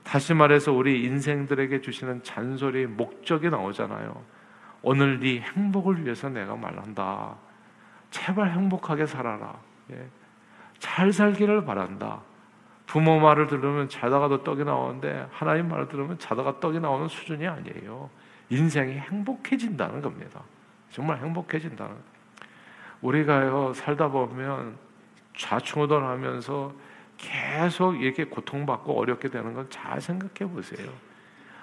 다시 0.03 0.33
말해서 0.33 0.71
우리 0.71 1.03
인생들에게 1.03 1.81
주시는 1.81 2.23
잔소리의 2.23 2.87
목적이 2.87 3.49
나오잖아요. 3.49 4.23
오늘 4.83 5.19
네 5.19 5.39
행복을 5.39 6.05
위해서 6.05 6.29
내가 6.29 6.55
말한다. 6.55 7.35
제발 8.11 8.51
행복하게 8.51 9.07
살아라. 9.07 9.59
예. 9.91 10.07
잘 10.77 11.11
살기를 11.11 11.65
바란다. 11.65 12.21
부모 12.85 13.19
말을 13.19 13.47
들으면 13.47 13.89
자다가도 13.89 14.43
떡이 14.43 14.63
나오는데 14.63 15.27
하나님 15.31 15.69
말을 15.69 15.87
들으면 15.87 16.17
자다가 16.19 16.59
떡이 16.59 16.79
나오는 16.79 17.07
수준이 17.07 17.47
아니에요. 17.47 18.09
인생이 18.49 18.93
행복해진다는 18.93 20.01
겁니다. 20.01 20.41
정말 20.91 21.17
행복해진다는. 21.17 21.95
우리가요 23.01 23.73
살다 23.73 24.09
보면 24.09 24.77
좌충우돌하면서 25.35 26.73
계속 27.17 27.95
이렇게 27.95 28.25
고통받고 28.25 28.97
어렵게 28.97 29.29
되는 29.29 29.53
건 29.53 29.67
잘 29.69 29.99
생각해 29.99 30.51
보세요. 30.51 30.89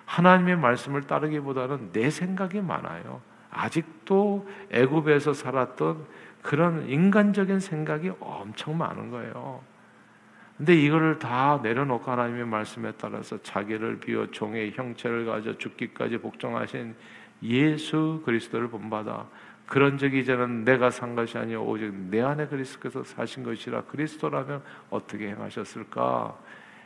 하나님의 0.06 0.56
말씀을 0.56 1.02
따르기보다는 1.02 1.92
내 1.92 2.10
생각이 2.10 2.60
많아요. 2.60 3.20
아직도 3.50 4.48
애굽에서 4.70 5.34
살았던 5.34 6.04
그런 6.42 6.88
인간적인 6.88 7.60
생각이 7.60 8.12
엄청 8.20 8.76
많은 8.76 9.10
거예요. 9.10 9.60
근데 10.62 10.76
이거를 10.76 11.18
다 11.18 11.58
내려놓고 11.60 12.08
하나님의 12.08 12.46
말씀에 12.46 12.92
따라서 12.92 13.36
자기를 13.42 13.98
비워 13.98 14.30
종의 14.30 14.70
형체를 14.70 15.26
가져 15.26 15.58
죽기까지 15.58 16.18
복종하신 16.18 16.94
예수 17.42 18.22
그리스도를 18.24 18.68
본받아 18.68 19.26
그런 19.66 19.98
적이 19.98 20.20
이제는 20.20 20.64
내가 20.64 20.90
산 20.90 21.16
것이 21.16 21.36
아니요 21.36 21.64
오직 21.64 21.92
내 21.92 22.20
안에 22.20 22.46
그리스도께서 22.46 23.02
사신 23.02 23.42
것이라 23.42 23.86
그리스도라면 23.86 24.62
어떻게 24.90 25.30
행하셨을까 25.30 26.38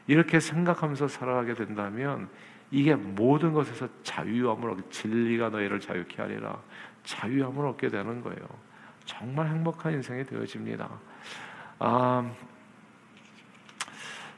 이렇게 0.06 0.40
생각하면서 0.40 1.09
살아가게 1.09 1.52
된다면 1.52 2.30
이게 2.71 2.95
모든 2.95 3.52
것에서 3.52 3.87
자유함을 4.02 4.71
얻게 4.71 4.88
진리가 4.88 5.50
너희를 5.50 5.80
자유케 5.80 6.23
하리라 6.23 6.59
자유함을 7.04 7.66
얻게 7.66 7.88
되는 7.88 8.23
거예요. 8.23 8.40
정말 9.04 9.49
행복한 9.49 9.92
인생이 9.92 10.25
되어집니다. 10.25 10.88
아, 11.78 12.33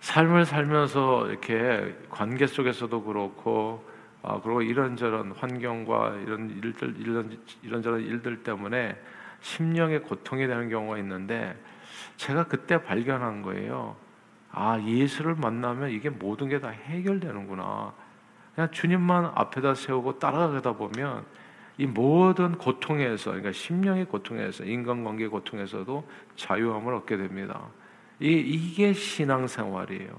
삶을 0.08 0.46
살면서 0.46 1.28
이렇게 1.28 1.94
관계 2.08 2.46
속에서도 2.46 3.02
그렇고 3.02 3.86
아, 4.22 4.40
그리고 4.42 4.62
이런저런 4.62 5.32
환경과 5.32 6.14
이런 6.24 6.48
일들 6.48 6.94
이런 6.98 7.38
이런저런 7.62 8.00
일들 8.00 8.42
때문에 8.42 8.96
심령의 9.42 10.00
고통이 10.04 10.46
되는 10.46 10.70
경우가 10.70 10.96
있는데 10.98 11.54
제가 12.16 12.44
그때 12.44 12.82
발견한 12.82 13.42
거예요. 13.42 13.96
아 14.50 14.80
예수를 14.80 15.34
만나면 15.34 15.90
이게 15.90 16.08
모든 16.08 16.48
게 16.48 16.58
다 16.58 16.70
해결되는구나. 16.70 17.92
그냥 18.54 18.70
주님만 18.70 19.32
앞에다 19.34 19.74
세우고 19.74 20.18
따라가다 20.18 20.72
보면 20.72 21.26
이 21.76 21.84
모든 21.84 22.56
고통에서 22.56 23.32
그러니까 23.32 23.52
심령의 23.52 24.06
고통에서 24.06 24.64
인간관계 24.64 25.28
고통에서도 25.28 26.08
자유함을 26.34 26.94
얻게 26.94 27.18
됩니다. 27.18 27.68
이 28.20 28.32
이게 28.32 28.92
신앙생활이에요. 28.92 30.10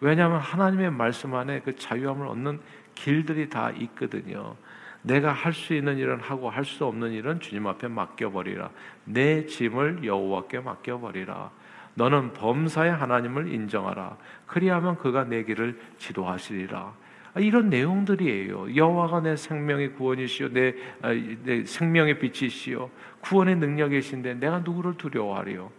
왜냐하면 0.00 0.38
하나님의 0.40 0.90
말씀 0.90 1.34
안에 1.34 1.60
그 1.60 1.76
자유함을 1.76 2.26
얻는 2.26 2.60
길들이 2.94 3.48
다 3.48 3.70
있거든요. 3.70 4.56
내가 5.02 5.32
할 5.32 5.52
수 5.54 5.74
있는 5.74 5.96
일은 5.98 6.20
하고 6.20 6.50
할 6.50 6.64
수 6.64 6.84
없는 6.84 7.12
일은 7.12 7.40
주님 7.40 7.66
앞에 7.66 7.88
맡겨버리라. 7.88 8.70
내 9.04 9.46
짐을 9.46 10.04
여호와께 10.04 10.60
맡겨버리라. 10.60 11.50
너는 11.94 12.32
범사의 12.34 12.92
하나님을 12.92 13.52
인정하라. 13.52 14.16
그리하면 14.46 14.96
그가 14.96 15.24
내 15.24 15.44
길을 15.44 15.78
지도하시리라. 15.98 16.94
아, 17.32 17.40
이런 17.40 17.70
내용들이에요. 17.70 18.74
여호와가 18.74 19.20
내 19.20 19.36
생명의 19.36 19.92
구원이시요, 19.94 20.52
내, 20.52 20.74
아, 21.02 21.12
내 21.12 21.64
생명의 21.64 22.18
빛이시요, 22.18 22.90
구원의 23.20 23.56
능력이신데 23.56 24.34
내가 24.34 24.58
누구를 24.60 24.94
두려워하리요? 24.94 25.70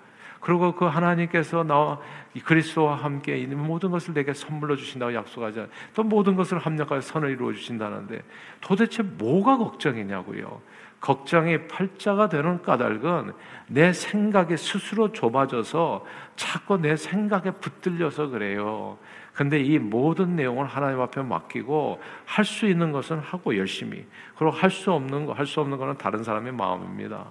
그리고 0.42 0.74
그 0.74 0.86
하나님께서 0.86 1.64
나와 1.64 2.00
그리스도와 2.44 2.96
함께 2.96 3.38
있는 3.38 3.58
모든 3.58 3.92
것을 3.92 4.14
내게 4.14 4.34
선물로 4.34 4.76
주신다고 4.76 5.14
약속하자. 5.14 5.68
또 5.94 6.04
모든 6.04 6.36
것을 6.36 6.58
합력하여 6.58 7.00
선을 7.02 7.30
이루어 7.30 7.54
주신다는데 7.54 8.22
도대체 8.60 9.04
뭐가 9.04 9.58
걱정이냐고요. 9.58 10.62
걱정이 11.00 11.68
팔자가 11.68 12.30
되는 12.30 12.62
까닭은 12.62 13.34
내 13.68 13.92
생각이 13.92 14.56
스스로 14.58 15.12
좁아져서 15.12 16.06
자꾸 16.36 16.78
내 16.78 16.96
생각에 16.96 17.52
붙들려서 17.52 18.28
그래요. 18.28 18.98
근데 19.34 19.60
이 19.60 19.80
모든 19.80 20.36
내용을 20.36 20.66
하나님 20.68 21.00
앞에 21.02 21.22
맡기고 21.24 22.00
할 22.26 22.46
수 22.46 22.68
있는 22.68 22.92
것은 22.92 23.20
하고 23.20 23.58
열심히 23.58 24.06
그리고 24.36 24.52
할 24.52 24.70
수 24.70 24.92
없는 24.92 25.26
거 25.26 25.34
할 25.34 25.46
수 25.48 25.62
없는 25.62 25.78
거는 25.78 25.98
다른 25.98 26.24
사람의 26.24 26.52
마음입니다. 26.52 27.26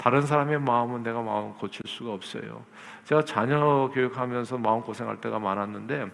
다른 0.00 0.22
사람의 0.22 0.60
마음은 0.60 1.02
내가 1.02 1.20
마음 1.20 1.52
고칠 1.52 1.82
수가 1.86 2.14
없어요. 2.14 2.64
제가 3.04 3.22
자녀 3.26 3.90
교육하면서 3.92 4.56
마음 4.56 4.80
고생할 4.80 5.20
때가 5.20 5.38
많았는데 5.38 6.06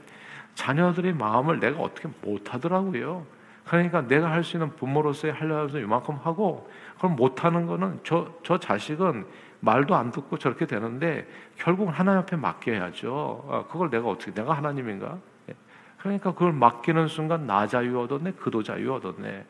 자녀들의 0.54 1.12
마음을 1.14 1.60
내가 1.60 1.80
어떻게 1.82 2.08
못 2.20 2.52
하더라고요. 2.52 3.24
그러니까 3.64 4.00
내가 4.02 4.32
할 4.32 4.42
수 4.42 4.56
있는 4.56 4.74
부모로서의 4.74 5.34
하려서 5.34 5.78
이만큼 5.78 6.18
하고 6.24 6.68
그럼 6.98 7.14
못 7.14 7.44
하는 7.44 7.66
거는 7.66 8.00
저 8.02 8.26
저 8.42 8.58
자식은 8.58 9.24
말도 9.60 9.94
안 9.94 10.10
듣고 10.10 10.36
저렇게 10.36 10.66
되는데 10.66 11.28
결국 11.56 11.88
하나님 11.88 12.22
앞에 12.22 12.34
맡겨야죠. 12.36 13.48
아, 13.50 13.64
그걸 13.70 13.90
내가 13.90 14.08
어떻게 14.08 14.34
내가 14.34 14.52
하나님인가? 14.54 15.16
예. 15.48 15.54
그러니까 15.98 16.32
그걸 16.32 16.52
맡기는 16.52 17.06
순간 17.06 17.46
나 17.46 17.68
자유 17.68 18.00
얻었네, 18.00 18.32
그도 18.32 18.64
자유 18.64 18.92
얻었네. 18.94 19.46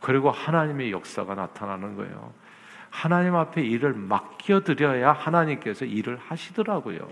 그리고 0.00 0.30
하나님의 0.32 0.90
역사가 0.90 1.36
나타나는 1.36 1.94
거예요. 1.96 2.32
하나님 2.90 3.36
앞에 3.36 3.62
일을 3.62 3.94
맡겨드려야 3.94 5.12
하나님께서 5.12 5.84
일을 5.84 6.18
하시더라고요. 6.26 7.08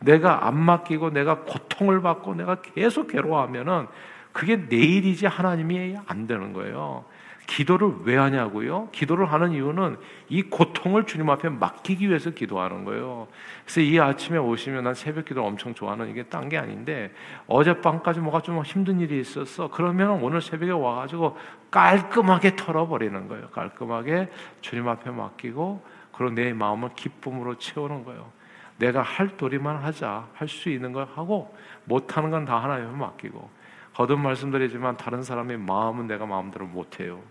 내가 0.00 0.46
안 0.46 0.58
맡기고 0.58 1.10
내가 1.10 1.40
고통을 1.40 2.02
받고 2.02 2.34
내가 2.34 2.56
계속 2.56 3.08
괴로워하면은 3.08 3.86
그게 4.32 4.68
내 4.68 4.76
일이지 4.76 5.26
하나님이 5.26 5.96
안 6.06 6.26
되는 6.26 6.52
거예요. 6.52 7.04
기도를 7.46 7.92
왜 8.04 8.16
하냐고요? 8.16 8.88
기도를 8.92 9.30
하는 9.30 9.52
이유는 9.52 9.96
이 10.28 10.42
고통을 10.42 11.04
주님 11.04 11.28
앞에 11.28 11.48
맡기기 11.50 12.08
위해서 12.08 12.30
기도하는 12.30 12.84
거예요. 12.84 13.28
그래서 13.64 13.80
이 13.80 13.98
아침에 13.98 14.38
오시면 14.38 14.84
난 14.84 14.94
새벽 14.94 15.26
기도를 15.26 15.48
엄청 15.48 15.74
좋아하는 15.74 16.08
이게 16.10 16.22
딴 16.24 16.48
게 16.48 16.56
아닌데 16.58 17.12
어젯밤까지 17.46 18.20
뭐가 18.20 18.40
좀 18.40 18.62
힘든 18.62 19.00
일이 19.00 19.20
있었어. 19.20 19.68
그러면 19.70 20.22
오늘 20.22 20.40
새벽에 20.40 20.72
와가지고 20.72 21.36
깔끔하게 21.70 22.56
털어버리는 22.56 23.28
거예요. 23.28 23.48
깔끔하게 23.50 24.30
주님 24.60 24.88
앞에 24.88 25.10
맡기고 25.10 25.84
그리고 26.12 26.34
내 26.34 26.52
마음을 26.52 26.90
기쁨으로 26.94 27.56
채우는 27.58 28.04
거예요. 28.04 28.30
내가 28.78 29.02
할 29.02 29.36
도리만 29.36 29.76
하자. 29.76 30.28
할 30.34 30.48
수 30.48 30.68
있는 30.70 30.92
걸 30.92 31.06
하고 31.14 31.54
못하는 31.84 32.30
건 32.30 32.44
다 32.44 32.62
하나님께 32.62 32.96
맡기고 32.96 33.61
거듭 33.94 34.18
말씀드리지만 34.20 34.96
다른 34.96 35.22
사람의 35.22 35.58
마음은 35.58 36.06
내가 36.06 36.26
마음대로 36.26 36.66
못해요. 36.66 37.22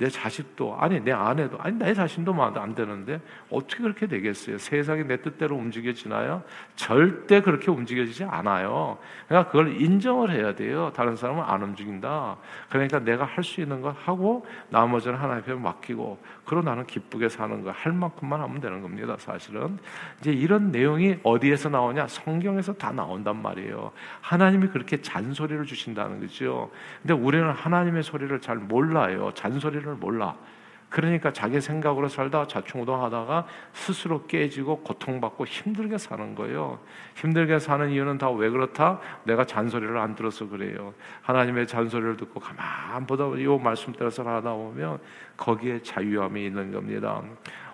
내 0.00 0.08
자식도 0.08 0.78
아니 0.80 1.00
내 1.00 1.12
아내도 1.12 1.58
아니 1.60 1.76
내 1.76 1.92
자신도 1.92 2.34
안 2.40 2.74
되는데 2.74 3.20
어떻게 3.50 3.82
그렇게 3.82 4.06
되겠어요? 4.06 4.56
세상이 4.56 5.04
내 5.04 5.20
뜻대로 5.20 5.56
움직여지나요? 5.56 6.42
절대 6.74 7.42
그렇게 7.42 7.70
움직여지지 7.70 8.24
않아요. 8.24 8.96
그러니까 9.28 9.50
그걸 9.50 9.80
인정을 9.80 10.30
해야 10.30 10.54
돼요. 10.54 10.90
다른 10.94 11.16
사람은 11.16 11.42
안 11.44 11.62
움직인다. 11.62 12.36
그러니까 12.70 12.98
내가 13.00 13.24
할 13.24 13.44
수 13.44 13.60
있는 13.60 13.80
걸 13.80 13.94
하고 14.04 14.46
나머지는 14.68 15.18
하나님께 15.18 15.54
맡기고 15.54 16.22
그러 16.44 16.62
나는 16.62 16.86
기쁘게 16.86 17.28
사는 17.28 17.62
거 17.64 17.70
할 17.70 17.92
만큼만 17.92 18.40
하면 18.40 18.60
되는 18.60 18.82
겁니다. 18.82 19.16
사실은 19.18 19.78
이제 20.20 20.32
이런 20.32 20.70
내용이 20.70 21.18
어디에서 21.22 21.68
나오냐? 21.68 22.06
성경에서 22.08 22.74
다 22.74 22.92
나온단 22.92 23.40
말이에요. 23.40 23.92
하나님이 24.20 24.68
그렇게 24.68 25.00
잔소리를 25.00 25.64
주신다는 25.64 26.20
거죠. 26.20 26.70
근데 27.02 27.14
우리는 27.14 27.48
하나님의 27.50 28.02
소리를 28.02 28.38
잘 28.40 28.56
몰라요. 28.56 29.30
잔소리를 29.34 29.89
하나님을 29.90 29.96
몰라. 29.96 30.36
그러니까 30.88 31.32
자기 31.32 31.60
생각으로 31.60 32.08
살다 32.08 32.48
자충우동하다가 32.48 33.46
스스로 33.72 34.26
깨지고 34.26 34.80
고통받고 34.80 35.46
힘들게 35.46 35.98
사는 35.98 36.34
거예요. 36.34 36.80
힘들게 37.14 37.60
사는 37.60 37.88
이유는 37.90 38.18
다 38.18 38.30
왜 38.30 38.50
그렇다? 38.50 38.98
내가 39.24 39.44
잔소리를 39.44 39.96
안 39.96 40.16
들어서 40.16 40.48
그래요. 40.48 40.92
하나님의 41.22 41.68
잔소리를 41.68 42.16
듣고 42.16 42.40
가만 42.40 43.06
보다 43.06 43.24
이 43.36 43.46
말씀 43.62 43.92
따라서 43.92 44.24
하다 44.24 44.52
보면 44.52 44.98
거기에 45.36 45.80
자유함이 45.82 46.44
있는 46.46 46.72
겁니다. 46.72 47.22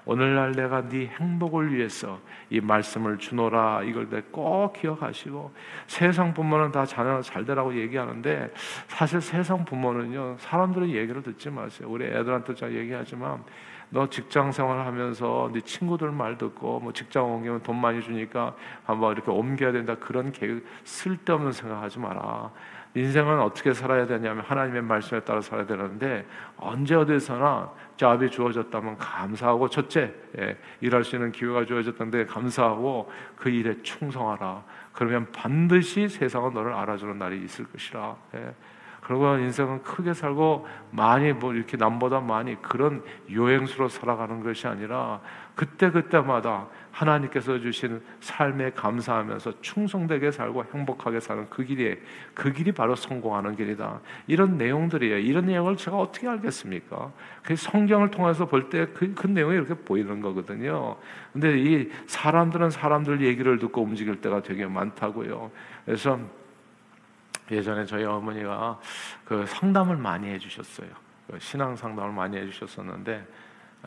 오늘날 0.06 0.52
내가 0.52 0.88
네 0.88 1.08
행복을 1.08 1.74
위해서 1.74 2.20
이 2.48 2.60
말씀을 2.60 3.18
주노라 3.18 3.82
이걸 3.82 4.08
꼭 4.30 4.72
기억하시고 4.72 5.52
세상 5.88 6.32
부모는 6.32 6.70
다 6.70 6.86
자녀 6.86 7.20
잘 7.20 7.44
되라고 7.44 7.76
얘기하는데 7.76 8.52
사실 8.86 9.20
세상 9.20 9.64
부모는요 9.64 10.36
사람들의 10.38 10.94
얘기를 10.94 11.22
듣지 11.22 11.50
마세요. 11.50 11.88
우리 11.90 12.06
애들한테 12.06 12.54
잘 12.54 12.72
얘기하지만 12.72 13.42
너 13.88 14.08
직장 14.08 14.52
생활하면서 14.52 15.50
네 15.52 15.60
친구들 15.60 16.10
말 16.12 16.38
듣고 16.38 16.80
뭐 16.80 16.92
직장 16.92 17.24
옮기면 17.24 17.62
돈 17.64 17.80
많이 17.80 18.00
주니까 18.00 18.54
한번 18.84 19.12
이렇게 19.12 19.30
옮겨야 19.30 19.72
된다 19.72 19.96
그런 19.98 20.30
계획 20.30 20.64
쓸데없는 20.84 21.50
생각하지 21.50 21.98
마라. 21.98 22.50
인생은 22.96 23.40
어떻게 23.42 23.74
살아야 23.74 24.06
되냐면 24.06 24.42
하나님의 24.42 24.80
말씀에 24.80 25.20
따라 25.20 25.42
살아야 25.42 25.66
되는데 25.66 26.26
언제 26.56 26.94
어디서나 26.94 27.70
잡이 27.98 28.30
주어졌다면 28.30 28.96
감사하고 28.96 29.68
첫째 29.68 30.14
예, 30.38 30.56
일할 30.80 31.04
수 31.04 31.16
있는 31.16 31.30
기회가 31.30 31.66
주어졌던데 31.66 32.24
감사하고 32.24 33.12
그 33.36 33.50
일에 33.50 33.82
충성하라. 33.82 34.64
그러면 34.94 35.26
반드시 35.30 36.08
세상은 36.08 36.54
너를 36.54 36.72
알아주는 36.72 37.18
날이 37.18 37.44
있을 37.44 37.66
것이라. 37.70 38.16
예. 38.36 38.54
그리고 39.02 39.36
인생은 39.36 39.82
크게 39.82 40.14
살고 40.14 40.66
많이 40.90 41.32
뭐 41.32 41.52
이렇게 41.52 41.76
남보다 41.76 42.20
많이 42.20 42.60
그런 42.62 43.04
요행수로 43.30 43.88
살아가는 43.88 44.42
것이 44.42 44.66
아니라 44.66 45.20
그때 45.54 45.90
그때마다 45.90 46.66
하나님께서 46.96 47.58
주신 47.60 48.00
삶에 48.20 48.70
감사하면서 48.70 49.60
충성되게 49.60 50.30
살고 50.30 50.64
행복하게 50.72 51.20
사는 51.20 51.46
그 51.50 51.62
길이 51.62 52.00
그 52.32 52.50
길이 52.52 52.72
바로 52.72 52.96
성공하는 52.96 53.54
길이다. 53.54 54.00
이런 54.26 54.56
내용들이에요. 54.56 55.18
이런 55.18 55.44
내용을 55.44 55.76
제가 55.76 55.98
어떻게 55.98 56.26
알겠습니까? 56.26 57.12
그 57.42 57.54
성경을 57.54 58.10
통해서 58.10 58.46
볼 58.46 58.70
때그 58.70 59.12
그 59.14 59.26
내용이 59.26 59.56
이렇게 59.56 59.74
보이는 59.74 60.22
거거든요. 60.22 60.96
근데 61.34 61.58
이 61.58 61.90
사람들은 62.06 62.70
사람들 62.70 63.20
얘기를 63.20 63.58
듣고 63.58 63.82
움직일 63.82 64.22
때가 64.22 64.42
되게 64.42 64.64
많다고요. 64.64 65.50
그래서 65.84 66.18
예전에 67.50 67.84
저희 67.84 68.04
어머니가 68.04 68.80
그 69.26 69.44
상담을 69.46 69.98
많이 69.98 70.28
해주셨어요. 70.28 70.88
그 71.30 71.38
신앙 71.40 71.76
상담을 71.76 72.12
많이 72.12 72.38
해주셨었는데 72.38 73.26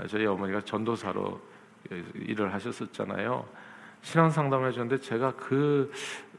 저희 0.07 0.27
어머니가 0.27 0.61
전도사로 0.61 1.48
일을 2.15 2.53
하셨었잖아요. 2.53 3.45
신앙 4.01 4.29
상담을 4.29 4.69
해줬는데 4.69 5.01
제가 5.01 5.33
그 5.35 5.91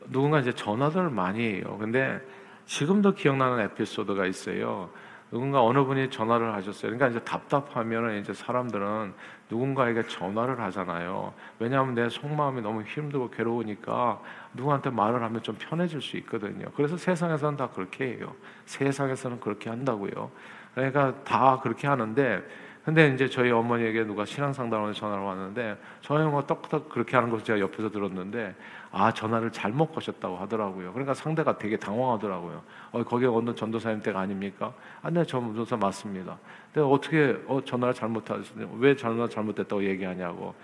누군가 0.09 0.40
이제 0.40 0.53
전화들을 0.53 1.11
많이 1.11 1.40
해요. 1.40 1.76
근데 1.79 2.20
지금도 2.66 3.14
기억나는 3.14 3.61
에피소드가 3.64 4.26
있어요. 4.26 4.90
누군가 5.31 5.62
어느 5.62 5.85
분이 5.85 6.11
전화를 6.11 6.55
하셨어요. 6.55 6.92
그러니까 6.92 7.09
이제 7.09 7.20
답답하면 7.24 8.18
이제 8.18 8.33
사람들은 8.33 9.14
누군가에게 9.48 10.03
전화를 10.07 10.61
하잖아요. 10.61 11.33
왜냐하면 11.61 11.94
내 11.94 12.09
속마음이 12.09 12.62
너무 12.62 12.83
힘들고 12.83 13.31
괴로우니까 13.31 14.20
누구한테 14.55 14.90
말을 14.90 15.22
하면 15.22 15.42
좀 15.42 15.57
편해질 15.57 16.03
수 16.03 16.16
있거든요. 16.18 16.66
그래서 16.74 16.96
세상에서는 16.96 17.57
다 17.57 17.68
그렇게 17.68 18.16
해요. 18.16 18.35
세상에서는 18.66 19.38
그렇게 19.38 19.70
한다고요. 19.70 20.31
그러니까 20.74 21.14
다 21.22 21.61
그렇게 21.62 21.87
하는데 21.87 22.42
근데 22.85 23.09
이제 23.09 23.29
저희 23.29 23.51
어머니에게 23.51 24.05
누가 24.05 24.25
신앙 24.25 24.53
상담을 24.53 24.95
전화를 24.95 25.23
왔는데 25.23 25.77
저희 26.01 26.23
어머니가 26.23 26.47
똑똑 26.47 26.88
그렇게 26.88 27.16
하는 27.16 27.29
것을 27.29 27.45
제가 27.45 27.61
옆에서 27.61 27.90
들었는데 27.90 28.55
아 28.90 29.12
전화를 29.12 29.53
잘못 29.53 29.93
거셨다고 29.93 30.37
하더라고요. 30.38 30.93
그러니까 30.93 31.12
상대가 31.12 31.59
되게 31.59 31.77
당황하더라고요. 31.77 32.62
어 32.93 33.05
거기 33.05 33.27
어느 33.27 33.55
전도사님 33.55 34.01
댁 34.01 34.16
아닙니까? 34.16 34.73
아, 35.03 35.11
네, 35.11 35.25
전도사 35.25 35.77
맞습니다. 35.77 36.38
근데 36.73 36.88
어떻게 36.88 37.37
어 37.47 37.61
전화를 37.62 37.95
잘못하셨냐? 37.95 38.69
왜 38.79 38.97
전화 38.97 39.29
잘못됐다고 39.29 39.85
얘기하냐고. 39.85 40.55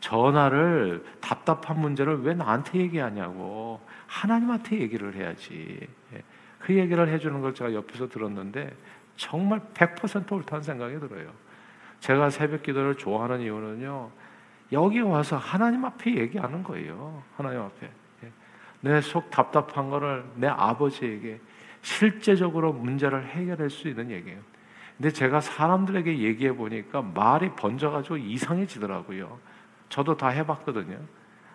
전화를 0.00 1.04
답답한 1.20 1.80
문제를 1.80 2.22
왜 2.22 2.34
나한테 2.34 2.78
얘기하냐고 2.80 3.80
하나님한테 4.06 4.80
얘기를 4.80 5.14
해야지. 5.14 5.86
예. 6.14 6.22
그 6.58 6.74
얘기를 6.74 7.08
해주는 7.08 7.40
걸 7.40 7.54
제가 7.54 7.72
옆에서 7.74 8.08
들었는데 8.08 8.74
정말 9.16 9.60
100% 9.74 10.30
옳다는 10.32 10.62
생각이 10.62 10.98
들어요. 11.00 11.30
제가 12.06 12.30
새벽 12.30 12.62
기도를 12.62 12.94
좋아하는 12.94 13.40
이유는요. 13.40 14.12
여기 14.70 15.00
와서 15.00 15.36
하나님 15.36 15.84
앞에 15.84 16.14
얘기하는 16.14 16.62
거예요. 16.62 17.20
하나님 17.36 17.62
앞에. 17.62 17.90
예. 18.22 18.30
내속 18.80 19.28
답답한 19.28 19.90
거를 19.90 20.24
내 20.36 20.46
아버지에게 20.46 21.40
실제적으로 21.82 22.72
문제를 22.72 23.26
해결할 23.26 23.70
수 23.70 23.88
있는 23.88 24.12
얘기예요. 24.12 24.38
근데 24.96 25.10
제가 25.10 25.40
사람들에게 25.40 26.18
얘기해 26.18 26.52
보니까 26.54 27.02
말이 27.02 27.50
번져가지고 27.56 28.18
이상해지더라고요. 28.18 29.40
저도 29.88 30.16
다 30.16 30.28
해봤거든요. 30.28 30.98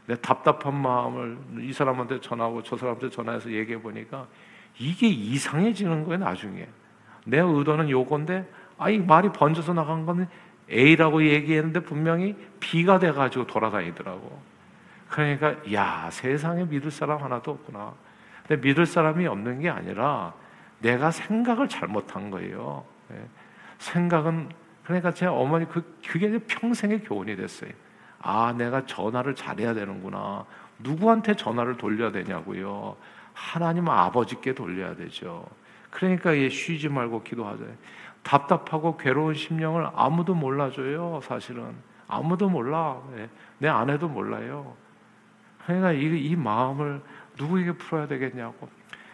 내 0.05 0.15
답답한 0.15 0.75
마음을 0.75 1.37
이 1.61 1.71
사람한테 1.71 2.19
전하고 2.19 2.61
저 2.63 2.75
사람한테 2.75 3.09
전화해서 3.09 3.49
얘기해 3.49 3.81
보니까 3.81 4.27
이게 4.77 5.07
이상해지는 5.07 6.03
거예요, 6.03 6.17
나중에. 6.17 6.67
내 7.25 7.39
의도는 7.39 7.89
요건데 7.89 8.49
아이 8.81 8.97
말이 8.97 9.31
번져서 9.31 9.73
나간 9.73 10.07
건 10.07 10.27
A라고 10.71 11.23
얘기했는데 11.23 11.81
분명히 11.81 12.35
B가 12.59 12.97
돼가지고 12.97 13.45
돌아다니더라고. 13.45 14.41
그러니까 15.07 15.55
야 15.71 16.09
세상에 16.11 16.65
믿을 16.65 16.89
사람 16.89 17.21
하나도 17.21 17.51
없구나. 17.51 17.93
근데 18.47 18.67
믿을 18.67 18.87
사람이 18.87 19.27
없는 19.27 19.59
게 19.59 19.69
아니라 19.69 20.33
내가 20.79 21.11
생각을 21.11 21.69
잘못한 21.69 22.31
거예요. 22.31 22.83
예. 23.11 23.21
생각은 23.77 24.49
그러니까 24.83 25.13
제 25.13 25.27
어머니 25.27 25.69
그 25.69 25.99
그게 26.07 26.39
평생의 26.39 27.03
교훈이 27.03 27.35
됐어요. 27.35 27.69
아, 28.19 28.51
내가 28.57 28.87
전화를 28.87 29.35
잘해야 29.35 29.75
되는구나. 29.75 30.45
누구한테 30.79 31.35
전화를 31.35 31.77
돌려야 31.77 32.11
되냐고요. 32.11 32.95
하나님 33.33 33.87
아버지께 33.89 34.55
돌려야 34.55 34.95
되죠. 34.95 35.45
그러니까 35.91 36.35
얘 36.35 36.49
쉬지 36.49 36.89
말고 36.89 37.21
기도하자. 37.21 37.63
답답하고 38.23 38.97
괴로운 38.97 39.33
심령을 39.33 39.87
아무도 39.95 40.33
몰라줘요. 40.35 41.21
사실은 41.23 41.73
아무도 42.07 42.49
몰라. 42.49 43.01
네. 43.15 43.29
내 43.57 43.67
아내도 43.67 44.07
몰라요. 44.07 44.75
그러니까 45.65 45.91
이, 45.91 46.05
이 46.05 46.35
마음을 46.35 47.01
누구에게 47.37 47.73
풀어야 47.73 48.07
되겠냐고. 48.07 48.69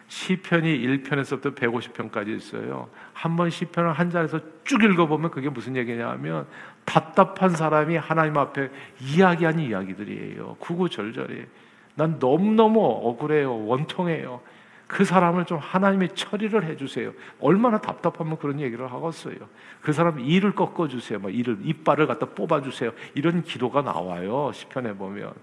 시편이 0.08 0.78
1편에서부터 0.80 1.54
150편까지 1.54 2.28
있어요. 2.36 2.88
한 3.12 3.36
번 3.36 3.50
시편을 3.50 3.92
한 3.92 4.10
자리에서 4.10 4.40
쭉 4.64 4.82
읽어보면 4.82 5.30
그게 5.30 5.50
무슨 5.50 5.76
얘기냐면 5.76 6.46
답답한 6.86 7.50
사람이 7.50 7.96
하나님 7.96 8.38
앞에 8.38 8.70
이야기한 9.00 9.58
이야기들이에요. 9.60 10.56
구구절절히. 10.58 11.46
난 11.94 12.16
너무너무 12.18 12.80
억울해요. 12.80 13.66
원통해요. 13.66 14.40
그 14.88 15.04
사람을 15.04 15.44
좀 15.44 15.58
하나님의 15.58 16.14
처리를 16.14 16.64
해주세요. 16.64 17.12
얼마나 17.40 17.78
답답하면 17.78 18.38
그런 18.38 18.58
얘기를 18.58 18.90
하겠어요. 18.90 19.36
그 19.82 19.92
사람 19.92 20.18
이를 20.18 20.54
꺾어주세요. 20.54 21.20
막 21.20 21.32
이를 21.32 21.58
이빨을 21.62 22.06
갖다 22.06 22.26
뽑아주세요. 22.26 22.92
이런 23.14 23.42
기도가 23.42 23.82
나와요. 23.82 24.50
시편에 24.52 24.94
보면 24.94 25.34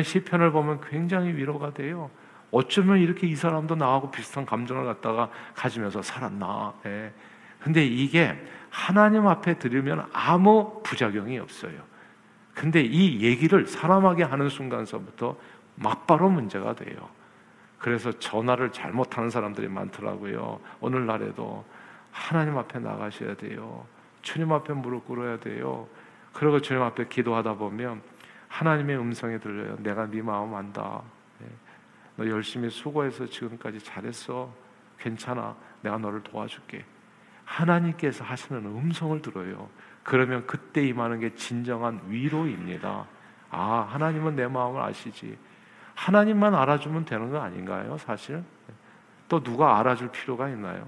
시편을 0.00 0.52
보면 0.52 0.80
굉장히 0.88 1.34
위로가 1.34 1.74
돼요. 1.74 2.10
어쩌면 2.52 2.98
이렇게 2.98 3.26
이 3.26 3.34
사람도 3.34 3.74
나하고 3.74 4.12
비슷한 4.12 4.46
감정을 4.46 4.84
갖다가 4.84 5.30
가지면서 5.54 6.00
살았나. 6.00 6.74
예. 6.86 7.12
근데 7.58 7.84
이게 7.84 8.40
하나님 8.70 9.26
앞에 9.26 9.58
들으면 9.58 10.06
아무 10.12 10.80
부작용이 10.84 11.40
없어요. 11.40 11.72
근데 12.54 12.82
이 12.82 13.20
얘기를 13.20 13.66
사람에게 13.66 14.22
하는 14.22 14.48
순간서부터 14.48 15.36
막바로 15.74 16.30
문제가 16.30 16.74
돼요. 16.74 17.08
그래서 17.78 18.10
전화를 18.12 18.72
잘못하는 18.72 19.30
사람들이 19.30 19.68
많더라고요. 19.68 20.60
오늘날에도 20.80 21.64
하나님 22.10 22.56
앞에 22.56 22.78
나가셔야 22.78 23.36
돼요. 23.36 23.86
주님 24.22 24.52
앞에 24.52 24.72
무릎 24.72 25.06
꿇어야 25.06 25.38
돼요. 25.38 25.86
그리고 26.32 26.60
주님 26.60 26.82
앞에 26.82 27.08
기도하다 27.08 27.54
보면 27.54 28.02
하나님의 28.48 28.98
음성이 28.98 29.38
들려요. 29.38 29.76
내가 29.80 30.10
네 30.10 30.22
마음 30.22 30.54
안다. 30.54 31.02
네. 31.38 31.46
너 32.16 32.26
열심히 32.26 32.70
수고해서 32.70 33.26
지금까지 33.26 33.80
잘했어. 33.80 34.52
괜찮아. 34.98 35.54
내가 35.82 35.98
너를 35.98 36.22
도와줄게. 36.22 36.84
하나님께서 37.44 38.24
하시는 38.24 38.64
음성을 38.64 39.20
들어요. 39.22 39.68
그러면 40.02 40.46
그때 40.46 40.86
임하는 40.86 41.20
게 41.20 41.34
진정한 41.34 42.00
위로입니다. 42.08 43.06
아, 43.50 43.86
하나님은 43.90 44.36
내 44.36 44.46
마음을 44.46 44.80
아시지. 44.80 45.36
하나님만 45.96 46.54
알아주면 46.54 47.06
되는 47.06 47.30
거 47.30 47.40
아닌가요, 47.40 47.96
사실? 47.98 48.44
또 49.28 49.42
누가 49.42 49.80
알아줄 49.80 50.10
필요가 50.12 50.48
있나요? 50.48 50.86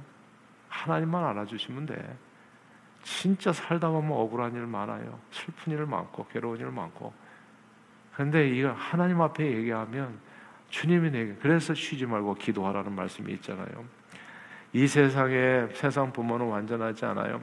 하나님만 0.68 1.24
알아주시면 1.24 1.86
돼. 1.86 2.16
진짜 3.02 3.52
살다 3.52 3.88
보면 3.88 4.12
억울한 4.12 4.54
일 4.54 4.66
많아요. 4.66 5.18
슬픈 5.30 5.72
일 5.72 5.86
많고, 5.86 6.26
괴로운 6.26 6.60
일 6.60 6.66
많고. 6.66 7.12
근데 8.14 8.48
이거 8.48 8.70
하나님 8.72 9.20
앞에 9.20 9.44
얘기하면 9.44 10.18
주님이 10.68 11.10
내게, 11.10 11.34
그래서 11.34 11.72
쉬지 11.72 12.04
말고 12.04 12.34
기도하라는 12.34 12.94
말씀이 12.94 13.32
있잖아요. 13.34 13.84
이 14.74 14.86
세상에, 14.86 15.68
세상 15.72 16.12
부모는 16.12 16.46
완전하지 16.46 17.06
않아요. 17.06 17.40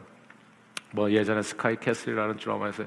뭐 0.91 1.10
예전에 1.10 1.41
스카이 1.41 1.78
캐슬이라는 1.78 2.38
드라마에서 2.38 2.84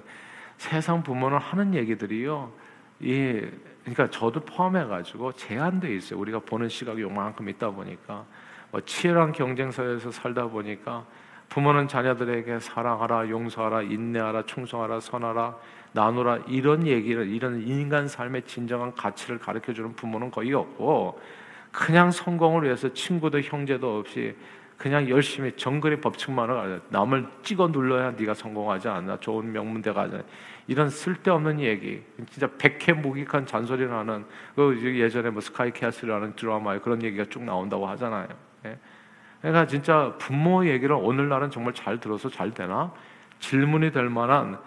세상 0.56 1.02
부모는 1.02 1.38
하는 1.38 1.74
얘기들이요. 1.74 2.52
이 3.00 3.48
그러니까 3.94 4.10
저도 4.10 4.40
포함해 4.40 4.84
가지고 4.84 5.32
제한돼 5.32 5.94
있어요. 5.94 6.18
우리가 6.20 6.40
보는 6.40 6.68
시각이 6.68 7.00
요만큼 7.00 7.48
있다 7.48 7.70
보니까 7.70 8.24
뭐 8.70 8.80
치열한 8.80 9.32
경쟁사에서 9.32 10.10
살다 10.10 10.48
보니까 10.48 11.06
부모는 11.48 11.88
자녀들에게 11.88 12.60
사랑하라, 12.60 13.30
용서하라, 13.30 13.82
인내하라, 13.82 14.44
충성하라, 14.44 15.00
선하라, 15.00 15.56
나누라 15.92 16.38
이런 16.46 16.86
얘기를 16.86 17.26
이런 17.26 17.62
인간 17.62 18.06
삶의 18.06 18.42
진정한 18.42 18.94
가치를 18.94 19.38
가르쳐 19.38 19.72
주는 19.72 19.94
부모는 19.94 20.30
거의 20.30 20.52
없고 20.52 21.18
그냥 21.72 22.10
성공을 22.10 22.64
위해서 22.64 22.92
친구도 22.92 23.40
형제도 23.40 23.98
없이 23.98 24.36
그냥 24.78 25.08
열심히 25.08 25.52
정글의 25.56 26.00
법칙만을 26.00 26.82
남을 26.88 27.26
찍어 27.42 27.68
눌러야 27.68 28.12
네가 28.12 28.32
성공하지 28.32 28.88
않나 28.88 29.18
좋은 29.18 29.52
명문대 29.52 29.92
가지 29.92 30.22
이런 30.68 30.88
쓸데없는 30.88 31.60
얘기, 31.60 32.02
진짜 32.30 32.48
백해무익한 32.58 33.44
잔소리를 33.44 33.92
하는 33.92 34.24
그 34.54 34.80
예전에 35.00 35.30
뭐 35.30 35.40
스카이 35.40 35.72
캐슬이라는 35.72 36.36
드라마에 36.36 36.78
그런 36.78 37.02
얘기가 37.02 37.24
쭉 37.24 37.42
나온다고 37.42 37.88
하잖아요. 37.88 38.28
예. 38.66 38.78
그러니까 39.40 39.66
진짜 39.66 40.14
부모 40.18 40.64
얘기를 40.64 40.94
오늘날은 40.94 41.50
정말 41.50 41.74
잘 41.74 41.98
들어서 41.98 42.28
잘 42.28 42.52
되나 42.52 42.92
질문이 43.40 43.90
될 43.92 44.08
만한 44.08 44.58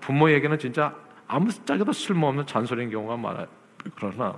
부모 0.00 0.30
얘기는 0.30 0.56
진짜 0.58 0.94
아무 1.28 1.50
짝에도 1.52 1.92
쓸모없는 1.92 2.46
잔소리인 2.46 2.90
경우가 2.90 3.16
많아요. 3.16 3.46
그러나 3.96 4.36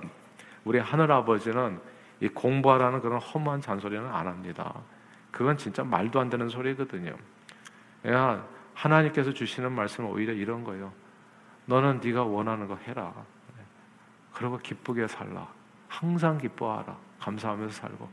우리 0.65 0.79
하늘 0.79 1.11
아버지는 1.11 1.79
이 2.21 2.29
공부하라는 2.29 3.01
그런 3.01 3.19
허무한 3.19 3.61
잔소리는 3.61 4.07
안 4.07 4.27
합니다. 4.27 4.75
그건 5.33 5.57
진짜 5.57 5.83
말도 5.83 6.21
안 6.21 6.31
되는 6.31 6.49
소리거든요. 6.49 7.17
그러니까 8.03 8.47
하나님께서 8.75 9.33
주시는 9.33 9.73
말씀은 9.73 10.09
오히려 10.09 10.33
이런 10.33 10.63
거예요. 10.63 10.93
너는 11.67 12.01
네가 12.05 12.23
원하는 12.23 12.69
거 12.69 12.77
해라. 12.77 13.13
그리고 14.33 14.59
기쁘게 14.59 15.09
살라. 15.09 15.49
항상 15.89 16.39
기뻐하라. 16.39 16.97
감사하면서 17.19 17.75
살고. 17.75 18.09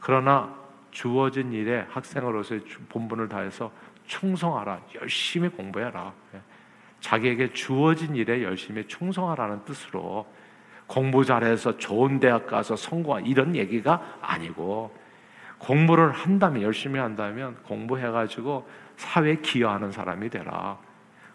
그러나 0.00 0.54
주어진 0.90 1.52
일에 1.52 1.86
학생으로서의 1.90 2.62
본분을 2.88 3.28
다해서 3.28 3.70
충성하라. 4.06 4.80
열심히 5.00 5.48
공부해라. 5.48 6.12
자기에게 7.00 7.52
주어진 7.52 8.14
일에 8.14 8.42
열심히 8.42 8.86
충성하라는 8.86 9.64
뜻으로 9.64 10.26
공부 10.86 11.24
잘해서 11.24 11.78
좋은 11.78 12.18
대학 12.18 12.46
가서 12.46 12.76
성공한 12.76 13.24
이런 13.24 13.54
얘기가 13.54 14.18
아니고 14.20 14.94
공부를 15.60 16.10
한다면 16.10 16.62
열심히 16.62 16.98
한다면 16.98 17.56
공부해 17.64 18.10
가지고 18.10 18.68
사회에 18.96 19.36
기여하는 19.36 19.92
사람이 19.92 20.30
되라. 20.30 20.78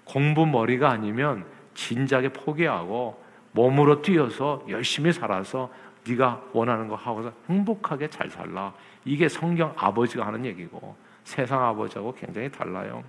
공부 0.04 0.46
머리가 0.46 0.90
아니면 0.90 1.46
진작에 1.76 2.30
포기하고 2.30 3.24
몸으로 3.52 4.02
뛰어서 4.02 4.64
열심히 4.68 5.14
살아서 5.14 5.72
네가 6.08 6.42
원하는 6.54 6.88
거 6.88 6.96
하고서 6.96 7.32
행복하게 7.50 8.10
잘 8.10 8.30
살라. 8.30 8.74
이게 9.06 9.30
성경 9.30 9.74
아버지가 9.78 10.26
하는 10.26 10.44
얘기고 10.46 10.96
세상 11.24 11.64
아버지하고 11.64 12.14
굉장히 12.14 12.52
달라요. 12.52 13.04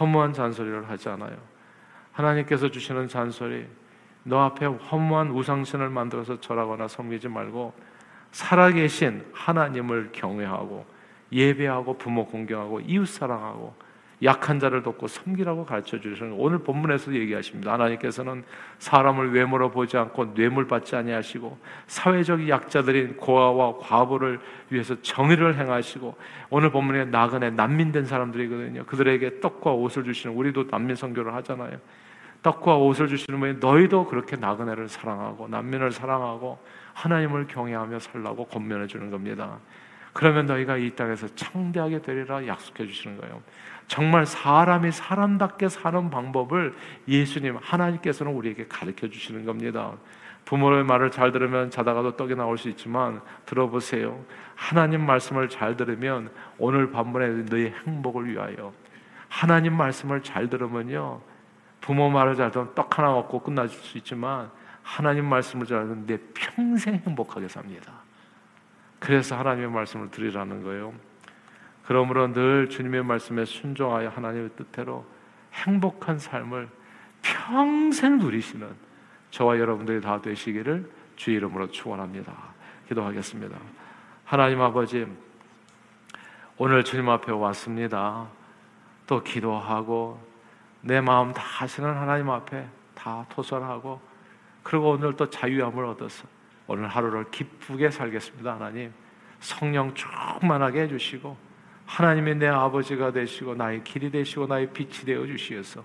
허무한 0.00 0.32
잔소리를 0.32 0.88
하지 0.88 1.08
않아요. 1.08 1.36
하나님께서 2.12 2.70
주시는 2.70 3.08
잔소리, 3.08 3.66
너 4.22 4.40
앞에 4.40 4.66
허무한 4.66 5.30
우상신을 5.30 5.90
만들어서 5.90 6.40
절하거나 6.40 6.88
섬기지 6.88 7.28
말고 7.28 7.72
살아계신 8.34 9.24
하나님을 9.32 10.10
경외하고 10.10 10.84
예배하고 11.30 11.96
부모 11.98 12.26
공경하고 12.26 12.80
이웃 12.80 13.06
사랑하고 13.06 13.72
약한 14.24 14.58
자를 14.58 14.82
돕고 14.82 15.06
섬기라고 15.06 15.64
가르쳐 15.64 16.00
주시는 16.00 16.32
오늘 16.32 16.58
본문에서 16.58 17.14
얘기하십니다. 17.14 17.72
하나님께서는 17.74 18.42
사람을 18.78 19.32
외모로 19.32 19.70
보지 19.70 19.96
않고 19.96 20.34
뇌물 20.34 20.66
받지 20.66 20.96
아니하시고 20.96 21.58
사회적 21.86 22.48
약자들인 22.48 23.16
고아와 23.18 23.78
과부를 23.78 24.40
위해서 24.70 25.00
정의를 25.00 25.56
행하시고 25.56 26.16
오늘 26.50 26.72
본문에 26.72 27.06
나그네 27.06 27.50
난민된 27.50 28.06
사람들이거든요. 28.06 28.84
그들에게 28.86 29.40
떡과 29.40 29.72
옷을 29.72 30.02
주시는 30.02 30.34
우리도 30.34 30.66
난민 30.70 30.96
선교를 30.96 31.34
하잖아요. 31.34 31.78
떡과 32.44 32.76
옷을 32.76 33.08
주시는 33.08 33.40
분이 33.40 33.54
너희도 33.54 34.06
그렇게 34.06 34.36
나그네를 34.36 34.88
사랑하고 34.88 35.48
난민을 35.48 35.92
사랑하고 35.92 36.58
하나님을 36.92 37.46
경외하며 37.46 37.98
살라고 37.98 38.44
권면해 38.46 38.86
주는 38.86 39.10
겁니다. 39.10 39.58
그러면 40.12 40.44
너희가 40.46 40.76
이 40.76 40.90
땅에서 40.90 41.26
창대하게 41.34 42.02
되리라 42.02 42.46
약속해 42.46 42.86
주시는 42.86 43.18
거예요. 43.18 43.42
정말 43.88 44.26
사람이 44.26 44.92
사람답게 44.92 45.70
사는 45.70 46.10
방법을 46.10 46.74
예수님 47.08 47.58
하나님께서는 47.60 48.32
우리에게 48.32 48.66
가르쳐 48.68 49.08
주시는 49.08 49.46
겁니다. 49.46 49.92
부모의 50.44 50.84
말을 50.84 51.10
잘 51.10 51.32
들으면 51.32 51.70
자다가도 51.70 52.16
떡이 52.16 52.34
나올 52.34 52.58
수 52.58 52.68
있지만 52.68 53.22
들어보세요. 53.46 54.22
하나님 54.54 55.04
말씀을 55.06 55.48
잘 55.48 55.78
들으면 55.78 56.30
오늘 56.58 56.90
밤문에 56.90 57.44
너의 57.50 57.72
행복을 57.86 58.28
위하여 58.28 58.74
하나님 59.28 59.74
말씀을 59.74 60.22
잘 60.22 60.50
들으면요. 60.50 61.33
부모 61.84 62.08
말을 62.08 62.34
잘 62.34 62.50
들으면 62.50 62.74
떡 62.74 62.98
하나 62.98 63.10
먹고 63.10 63.40
끝날 63.40 63.68
수 63.68 63.98
있지만 63.98 64.50
하나님 64.82 65.26
말씀을 65.26 65.66
잘 65.66 65.84
들으면 65.84 66.06
내 66.06 66.18
평생 66.32 66.94
행복하게 66.94 67.46
삽니다. 67.46 67.92
그래서 68.98 69.36
하나님의 69.36 69.68
말씀을 69.68 70.10
드리라는 70.10 70.62
거예요. 70.62 70.94
그러므로 71.84 72.32
늘 72.32 72.70
주님의 72.70 73.04
말씀에 73.04 73.44
순종하여 73.44 74.08
하나님의 74.08 74.52
뜻대로 74.56 75.04
행복한 75.52 76.18
삶을 76.18 76.70
평생 77.20 78.16
누리시는 78.16 78.66
저와 79.30 79.58
여러분들이 79.58 80.00
다 80.00 80.22
되시기를 80.22 80.90
주 81.16 81.32
이름으로 81.32 81.70
축원합니다. 81.70 82.32
기도하겠습니다. 82.88 83.58
하나님 84.24 84.62
아버지 84.62 85.06
오늘 86.56 86.82
주님 86.82 87.10
앞에 87.10 87.30
왔습니다. 87.30 88.26
또 89.06 89.22
기도하고 89.22 90.33
내 90.84 91.00
마음 91.00 91.32
다 91.32 91.42
하시는 91.42 91.88
하나님 91.88 92.30
앞에 92.30 92.66
다 92.94 93.24
토설하고 93.30 94.00
그리고 94.62 94.90
오늘 94.90 95.16
또 95.16 95.28
자유함을 95.28 95.84
얻어서 95.84 96.26
오늘 96.66 96.88
하루를 96.88 97.30
기쁘게 97.30 97.90
살겠습니다. 97.90 98.54
하나님 98.54 98.92
성령 99.40 99.94
충만하게 99.94 100.82
해주시고 100.82 101.36
하나님이 101.86 102.34
내 102.34 102.48
아버지가 102.48 103.12
되시고 103.12 103.54
나의 103.54 103.82
길이 103.82 104.10
되시고 104.10 104.46
나의 104.46 104.72
빛이 104.72 105.06
되어 105.06 105.26
주시어서 105.26 105.82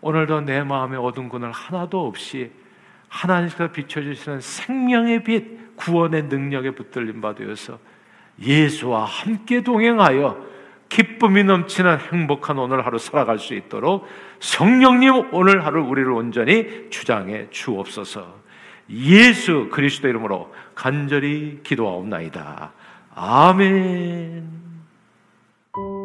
오늘도 0.00 0.42
내 0.42 0.62
마음에 0.62 0.96
어두운 0.96 1.28
군을 1.28 1.50
하나도 1.50 2.06
없이 2.06 2.52
하나님께서 3.08 3.72
비춰주시는 3.72 4.40
생명의 4.40 5.24
빛, 5.24 5.76
구원의 5.76 6.24
능력에 6.24 6.70
붙들림 6.70 7.20
받으어서 7.20 7.78
예수와 8.40 9.04
함께 9.04 9.62
동행하여 9.62 10.50
기쁨이 10.90 11.44
넘치는 11.44 11.98
행복한 12.12 12.58
오늘 12.58 12.84
하루 12.84 12.98
살아갈 12.98 13.38
수 13.38 13.54
있도록 13.54 14.06
성령님 14.40 15.32
오늘 15.32 15.64
하루 15.64 15.82
우리를 15.82 16.10
온전히 16.10 16.90
주장해 16.90 17.46
주옵소서. 17.50 18.40
예수 18.90 19.68
그리스도 19.70 20.08
이름으로 20.08 20.52
간절히 20.74 21.60
기도하옵나이다. 21.62 22.72
아멘. 23.14 24.48